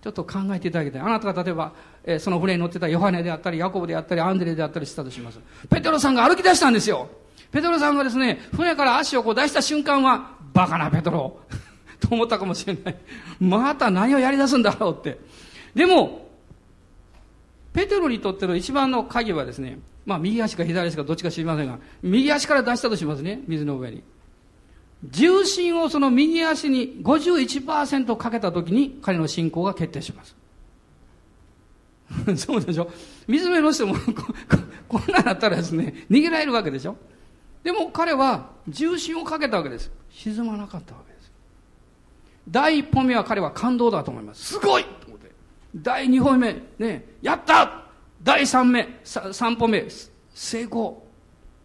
[0.02, 1.74] ちょっと考えていただきたいあなたが例えば、
[2.04, 7.10] えー、その船に乗ってたヨハネであったりヤコブであったりアンデレであったりしたとしますペテロさんが歩き出したんですよ
[7.52, 11.40] ペテロさんがですね船から足をこう出した瞬間はバカなペテロ
[12.00, 12.96] と思ったかもしれない。
[13.40, 15.20] また何をやり出すんだろうって。
[15.74, 16.28] でも、
[17.74, 24.02] ペテロにとっての一番の鍵はですね、まあ右足か左足かどっちか知りませんが、右足から出したとしますね、水の上に。
[25.04, 30.36] 重心をその右足に51%かけたときに彼の信仰が決定します。
[32.38, 32.90] そうでしょ？
[33.28, 33.96] 水辺の人も
[34.88, 36.96] こんなだったらですね、逃げられるわけでしょ？
[37.64, 39.92] でも彼は重心をかけたわけです。
[40.10, 41.32] 沈まなかったわけです。
[42.50, 44.54] 第一歩目は彼は感動だと思います。
[44.54, 45.30] すごいと思って。
[45.76, 47.87] 第二歩目、ね、やった
[48.28, 49.86] 第三目、三歩目、
[50.34, 51.02] 成功。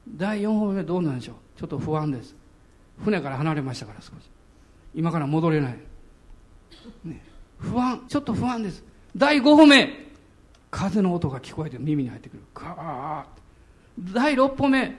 [0.07, 1.35] 第四歩目どうなんでしょう？
[1.59, 2.37] ちょっと不安です。
[3.03, 4.13] 船から離れましたから少し。
[4.95, 5.79] 今から戻れない。
[7.05, 7.21] ね、
[7.59, 8.85] 不安、ちょっと不安です。
[9.17, 10.07] 第五歩目、
[10.71, 12.43] 風の音が聞こえて耳に入ってくる。
[12.55, 14.97] ガーッ第六歩目、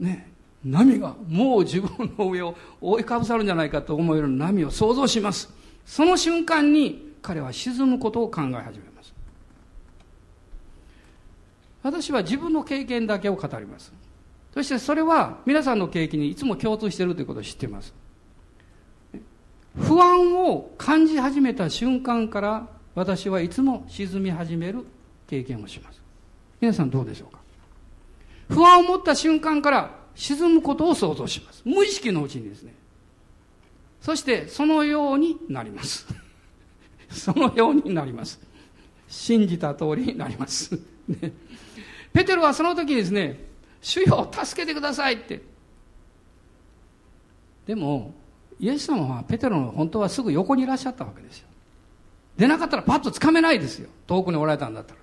[0.00, 0.30] ね、
[0.64, 5.52] 波がもう自分の上を覆いかぶさるんじゃないかと思える波を想像します。
[5.84, 8.95] その瞬間に彼は沈むことを考え始めます。
[11.86, 13.92] 私は自分の経験だけを語ります。
[14.52, 17.94] そしてそれは皆さんの経験にいつも共通しているということを知っています。
[19.78, 22.66] 不安を感じ始めた瞬間から
[22.96, 24.84] 私はいつも沈み始める
[25.28, 26.02] 経験をします。
[26.60, 27.38] 皆さんどうでしょうか？
[28.48, 31.62] 不安を持った瞬間から沈むことを想像します。
[31.64, 32.74] 無意識のうちにですね。
[34.00, 36.04] そしてそのようになります。
[37.10, 38.40] そのようになります。
[39.06, 40.76] 信じた通りになります。
[41.08, 41.32] ね、
[42.12, 43.38] ペテロはその時ですね、
[43.80, 45.42] 主よ、助けてくださいって。
[47.66, 48.14] でも、
[48.58, 51.48] イエス様はペテロの本当はすぐ横にいらっしゃったわけですよ。
[52.36, 53.88] 出なかったらパッとつかめないですよ。
[54.06, 55.00] 遠くにおられたんだったら。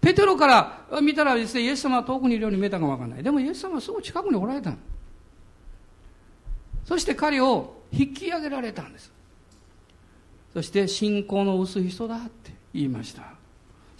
[0.00, 3.22] ペテロから見たらですね、イエス様は遠くにいるように見えたかもわからない。
[3.22, 4.74] でもイエス様はすぐ近くにおられた
[6.84, 9.12] そして彼を引き上げられたんです。
[10.52, 13.39] そして信仰の薄い人だって言いました。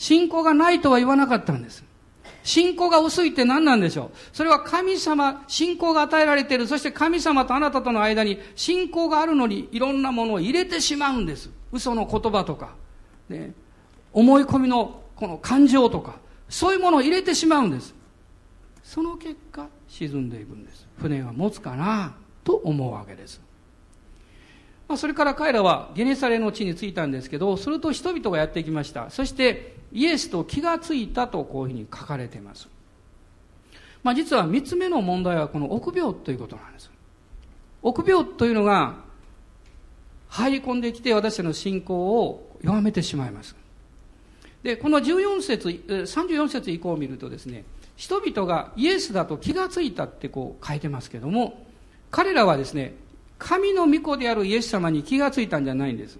[0.00, 1.84] 信仰がないとは言わなかったんです。
[2.42, 4.16] 信仰が薄いって何なんでしょう？
[4.32, 6.66] それは神様、信仰が与えられている。
[6.66, 11.50] そして神様とあなたとの間に信仰があるのにいろんなものを入れてしまうんです。
[11.70, 12.70] 嘘の言葉とか、
[13.28, 13.52] ね、
[14.14, 16.14] 思い込みのこの感情とか、
[16.48, 17.94] そういうものを入れてしまうんです。
[18.82, 20.88] その結果、沈んでいくんです。
[20.96, 23.38] 船が持つかなと思うわけです。
[24.88, 29.10] まあ、それから彼らはゲネサレの地に着いたんですけど、すると人々がやってきました。
[29.10, 32.68] そしてイエスと気がついたとこういうふうに書かれています。
[34.02, 36.90] まあ、実は三つ目の問題はこの臆病ということなんです。
[37.82, 38.94] 臆病というのが
[40.28, 43.56] 入り込んできて私たちの信仰を弱めてしまいます。
[44.62, 47.64] で、この14節、34節以降を見るとですね、
[47.96, 51.66] 人々がイエスだと気がついたってこう書いてますけども、
[52.10, 52.94] 彼らはですね、
[53.38, 56.18] 神の御子であるイエス様に気がついたんじゃないんです。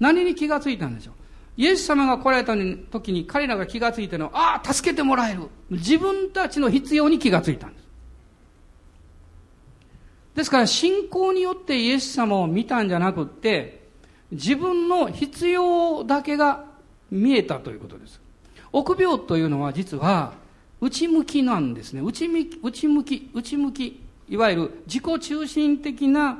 [0.00, 1.14] 何に気がついたんでしょう？
[1.56, 2.54] イエス様が来られた
[2.90, 5.48] 時に彼らが気がついたのは、ああ、助けてもらえる。
[5.70, 7.82] 自分たちの必要に気がついたんです。
[10.34, 13.82] ですから信仰によってイエス様を見たんじゃなくって、
[14.30, 16.64] 自分の必要だけが
[17.10, 18.20] 見えたということです。
[18.72, 20.32] 臆病というのは実は
[20.80, 22.00] 内向きなんですね。
[22.00, 26.38] 内向き、内向き、内向き、いわゆる自己中心的な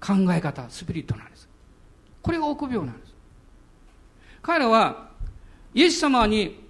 [0.00, 1.48] 考え方、スピリットなんです。
[2.22, 3.12] これが臆病なんです。
[4.42, 5.08] 彼らは
[5.72, 6.60] イエス様に、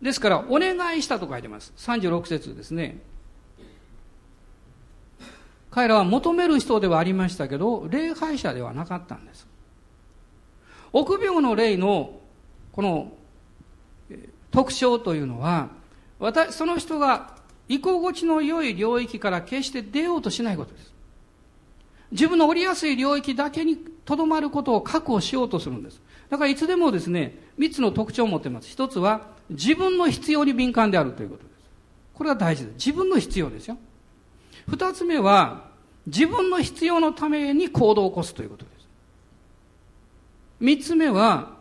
[0.00, 1.72] ですからお願いしたと書いてます。
[1.76, 2.98] 36節ですね。
[5.70, 9.46] 彼らは求める人ではありましたけど、礼拝者ではなかったんです。
[10.92, 12.18] 臆病の霊の
[12.72, 13.12] この
[14.50, 15.68] 特徴というのは、
[16.18, 17.36] 私、その人が
[17.68, 20.94] 居心地の良い領域から決して出ようとしないことです。
[22.10, 26.00] 自分の降りやすい領域だけにとどまることを確保しようとするんです。
[26.30, 28.68] だからいつでもですね、三つの特徴を持っています。
[28.68, 31.54] 一つは、自分の必要に敏感であるということです。
[32.14, 32.74] これは大事です。
[32.86, 33.78] 自分の必要ですよ。
[34.68, 35.68] 二つ目は、
[36.06, 38.88] 自分の必要のために行動を起こすということです。
[40.60, 41.56] 三つ目は、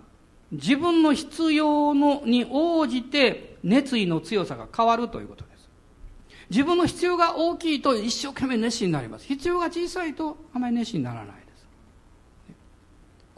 [0.51, 5.69] 自分の必要のに応じて熱意の強さが変わるということです。
[6.49, 9.25] 自分の必要が大きいと一生懸命熱心になります。
[9.25, 11.46] 必要が小さいとあまり熱心にならない。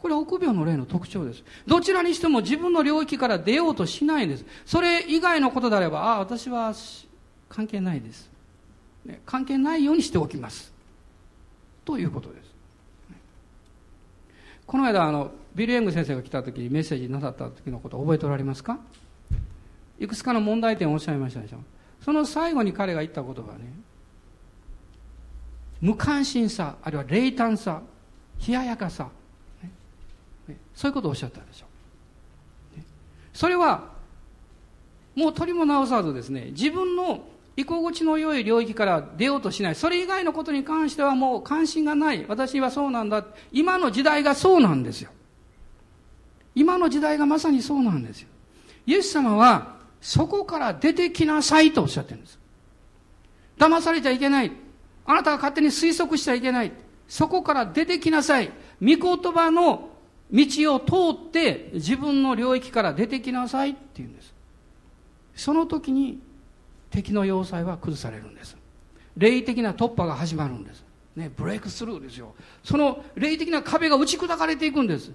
[0.00, 1.44] これ臆病の例の特徴です。
[1.66, 4.44] どちらにしても自分の領域から出ようとしないんです。
[4.64, 6.72] それ以外のことであれば、ああ、私は
[7.48, 8.30] 関係ないです。
[9.26, 10.72] 関係ないようにしておきます。
[11.84, 12.50] ということです。
[14.66, 18.78] この間、あの、ビル・エング先生が来た時にメッセージなさった時のこと覚えておられますか？
[19.98, 21.58] いくつかの問題点をおっしゃいましたでしょ
[22.00, 23.70] その最後に彼が言ったことがね
[25.82, 27.82] 無関心さあるいは冷淡さ
[28.46, 29.08] 冷ややかさ、
[30.74, 31.66] そういうことをおっしゃったんでしょ
[32.78, 32.80] う、
[33.32, 33.84] それは
[35.14, 37.24] もう取りも直さずですね自分の
[37.56, 39.74] 居心地の良い領域から出ようとしない。
[39.74, 42.24] それ以外のことに関してはもう関心がない。
[42.26, 43.26] 私はそうなんだ。
[43.52, 45.10] 今の時代がそうなんですよ。
[46.54, 48.28] 今の時代がまさにそうなんですよ。
[48.86, 52.38] イエス様はそこから出てきなさいとおっしゃってるんです。
[53.58, 54.52] 騙されちゃいけない。
[55.04, 56.72] あなたが勝手に推測しちゃいけない。
[57.08, 58.50] そこから出てきなさい。
[58.80, 59.89] 御言葉の
[60.32, 64.32] 道を通って自分の領域から出てきなさいって言うんです。
[65.34, 66.20] その時に
[66.90, 68.56] 敵の要塞は崩されるんです。
[69.16, 70.84] 霊的な突破が始まるんです。
[71.16, 72.34] ねブレイクスルーですよ。
[72.62, 75.10] その霊的な壁が打ち砕かれていくんです。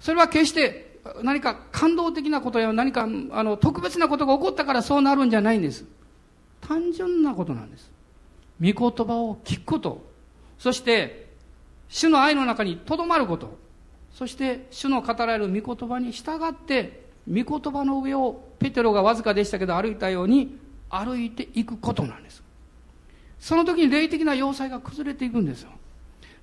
[0.00, 5.84] それは決して何か感動的なことや何かあの特別なことが起こったからそうなるんじゃないんです。
[6.60, 7.90] 単純なことなんです。
[8.60, 10.04] 御言葉を聞くこと。
[10.58, 11.25] そして
[11.88, 13.58] 主の愛の中にとどまること。
[14.12, 20.56] そして主の語られる御言葉に従って御言葉の上をペテロがわずかでしたけど歩いたように
[20.88, 22.42] 歩いていくことなんです。
[23.38, 25.70] その時に霊的な要塞が崩れていくんですよ。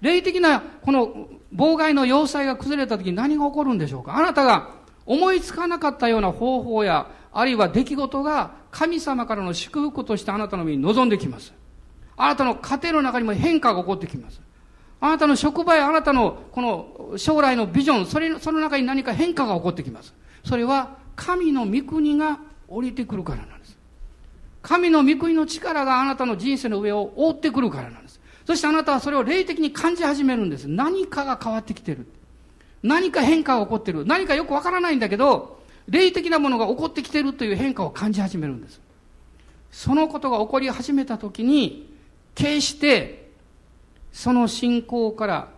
[0.02, 4.18] 霊的なこの妨害の要塞が崩れた時に何が起こるんでしょうか。
[4.18, 4.70] あなたが
[5.06, 11.54] 思いつかなかったような方法やあるいは出来事が神様からの祝福としてあなたの身に臨んできます。
[12.16, 14.43] あなたの家庭の中にも変化が起こってきます。
[15.04, 20.14] あなたの職場やあなたのこの将来のビジョンそれその中に何か変化が起こってきます
[20.46, 23.78] それは神の御国が降りてくるからなんです
[24.62, 28.14] 神の御国の力があなたの人生の上を覆ってくるからなんです
[28.46, 30.68] そしてあなたはそれを霊的に感じ始めるんです。
[30.68, 32.06] 何かが変わってきてる。
[32.82, 34.06] 何か変化が起こってる。
[34.06, 38.82] 何かよくわからないんだけど、霊的なものが起こってきてるという変化を感じ始めるんです。
[39.72, 41.90] そのことが起こり始めたときに、
[42.36, 43.23] 決して、
[44.14, 45.50] その信仰から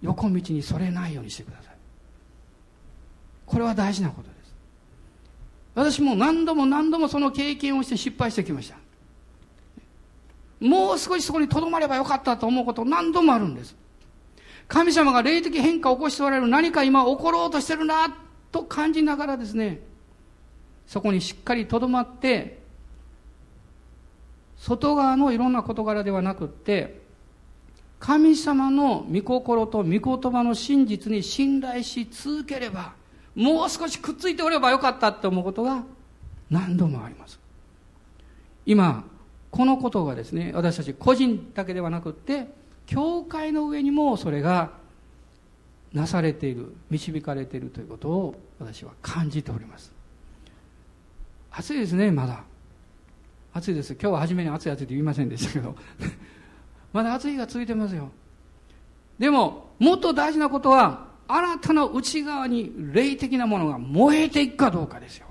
[0.00, 1.74] 横道にそれないようにしてください。
[3.46, 4.54] これは大事なことです。
[5.74, 8.76] 私も何度も何度もその経験をして失敗してきました。
[10.58, 13.76] もう少しそこに留まればよかったと思うこと何度もあるんです。
[14.66, 18.16] 神様が霊的変化を起こしておられる何か今起ころうとしてるな
[18.50, 19.80] と感じながらですね、
[20.86, 22.62] そこにしっかり留まって、
[24.56, 27.01] 外側のいろんな事柄ではなくって、
[28.02, 32.94] 神様の御心と御言葉の真実に信頼し続ければ、
[33.36, 35.84] もう少しくっついておればよかったって思うことが
[36.50, 37.38] 何度もあります。
[38.66, 39.04] 今、
[39.52, 42.48] このことがですね私たち個人だけではなくって
[42.86, 44.72] 教会の上にもそれが
[45.92, 49.92] なされている導かれているということを私は感じております。
[51.52, 52.42] 暑いですねまだ。
[53.52, 53.92] 暑いです。
[53.92, 55.76] 今日は初めに暑い暑いと言いませんでしたけど。
[56.92, 58.10] まだ暑いが続いてますよ
[59.18, 65.26] でももっと大事なことはあなたの内側に霊的なものが燃えていくかどうかですよ、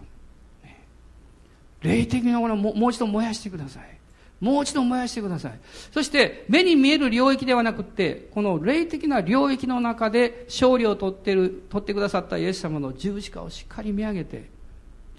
[1.82, 4.02] 霊的なものをもう一度燃やしてください
[4.42, 5.60] もう一度燃やしてください。
[5.94, 14.50] そして、目に見える領域ではなくって、この霊的な領域の中で勝利を取ってる、取ってくださったイエス様の十字架をしっかり見上げて、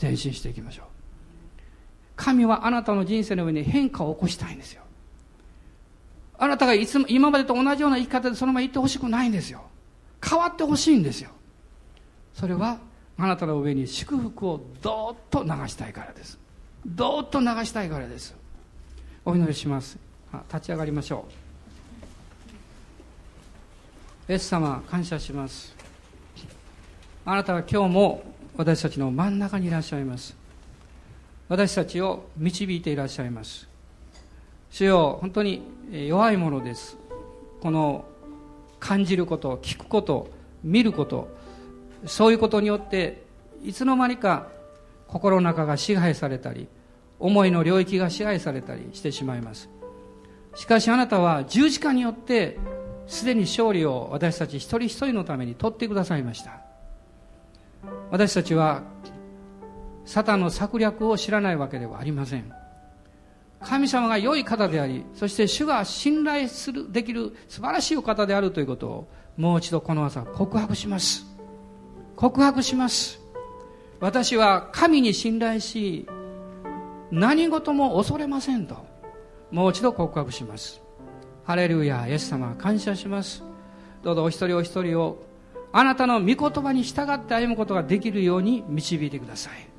[0.01, 0.86] 前進していきましょう。
[2.16, 4.82] 神はあなたの人生の上に変化を起こしたいんですよ。
[6.43, 9.62] あなたがいつも、今までと同じような生き方でそのまま言ってほしくないんですよ。
[10.20, 11.30] 変わってほしいんですよ。
[12.34, 12.78] それは、
[13.16, 16.40] あなたの上に祝福をどーっと流したいからです。
[16.84, 18.34] どーっと流したいからです。
[19.24, 19.97] お祈りします
[20.53, 21.24] 立ち上がりましょ
[24.28, 25.76] うイエス様感謝します
[27.24, 28.24] あなたは今日も
[28.57, 30.36] 私たちの真ん中にいらっしゃいます
[31.49, 33.68] 私たちを導いていらっしゃいます
[34.73, 35.62] 主よ本当に
[35.93, 36.97] 弱いものです。
[37.61, 38.07] この
[38.81, 40.31] 感じること聞くこと
[40.64, 41.29] 見ること
[42.07, 43.23] そういうことによって
[43.62, 44.49] いつの間にか
[45.07, 46.68] 心の中が支配されたり
[47.20, 49.68] 思いの領域が支配されたりしてしまいます。
[50.55, 52.59] しかしあなたは十字架によって
[53.07, 56.62] すでに勝利を私たち一人一人のために取ってくださいました。
[58.11, 58.83] 私たちは
[60.07, 62.61] サタンの策略を知らないわけではありません。
[63.64, 71.24] 神様が良い方でありそして主が信頼するできる素晴らしいお方であるということをもう一度この朝告白します。
[72.16, 73.20] 告白します。
[74.00, 76.06] 私は神に信頼し
[77.10, 78.76] 何事も恐れませんと
[79.50, 80.82] もう一度告白します。
[81.44, 83.42] ハレルヤイエス様感謝します。
[84.02, 85.22] どうぞお一人お一人を
[85.72, 89.72] あなたの御言葉に従って歩むことができるように導いてください。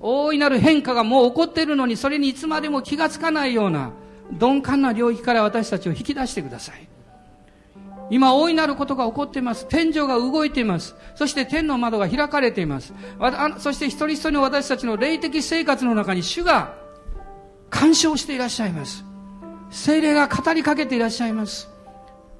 [0.00, 3.92] 大いなる変化がもう起こっているのにそれにいつまでも気がつかないような
[4.30, 6.88] 鈍感な領域から私たちを引き出してください
[8.08, 9.66] 今大いなることが起こっています。
[9.66, 10.94] 天井が動いています。
[11.16, 12.94] そして天の窓が開かれています。
[13.58, 16.76] そして一人一人の私たちの霊的生活の中に主が
[17.68, 19.04] 干渉していらっしゃいます。
[19.70, 21.68] 精霊が語りかけていらっしゃいます。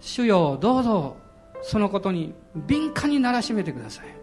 [0.00, 1.16] 主よ、どうぞ
[1.62, 4.15] そのことに敏感にならしめてください。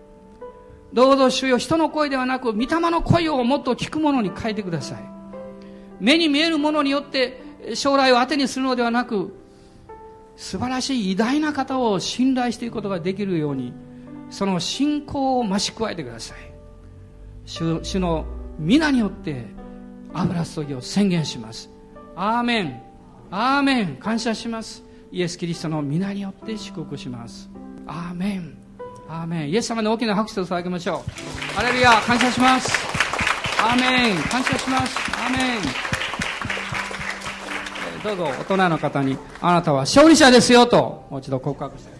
[0.93, 5.03] どうぞ主よ、人の声ではなく、御霊の声をもっと聞くものに変えてください。
[5.99, 7.41] 目に見えるものによって
[7.73, 9.33] 将来を当てにするのではなく、
[10.35, 13.71] 素晴らしい偉大な方を信頼していくことができるように
[14.29, 16.37] その信仰を増し加えてください。
[17.45, 18.25] 主主の
[18.57, 19.45] 皆によって
[20.13, 21.69] 油注ぎを宣言します。
[22.15, 22.81] アーメン。
[23.31, 23.97] アーメン。
[23.97, 24.83] 感謝します。
[25.11, 27.49] イエス・キリストの皆によって祝福します。
[27.85, 28.62] アーメン。
[29.13, 31.03] アーメンイエス様に大きな拍手を捧げましょ
[31.55, 31.59] う。
[31.59, 32.71] アレルヤ感謝します。
[33.61, 34.97] アーメン感謝します。
[34.97, 35.61] アーメン
[38.03, 41.92] どうぞ大人の方に、あなたは勝利者ですよと、もう一度告白して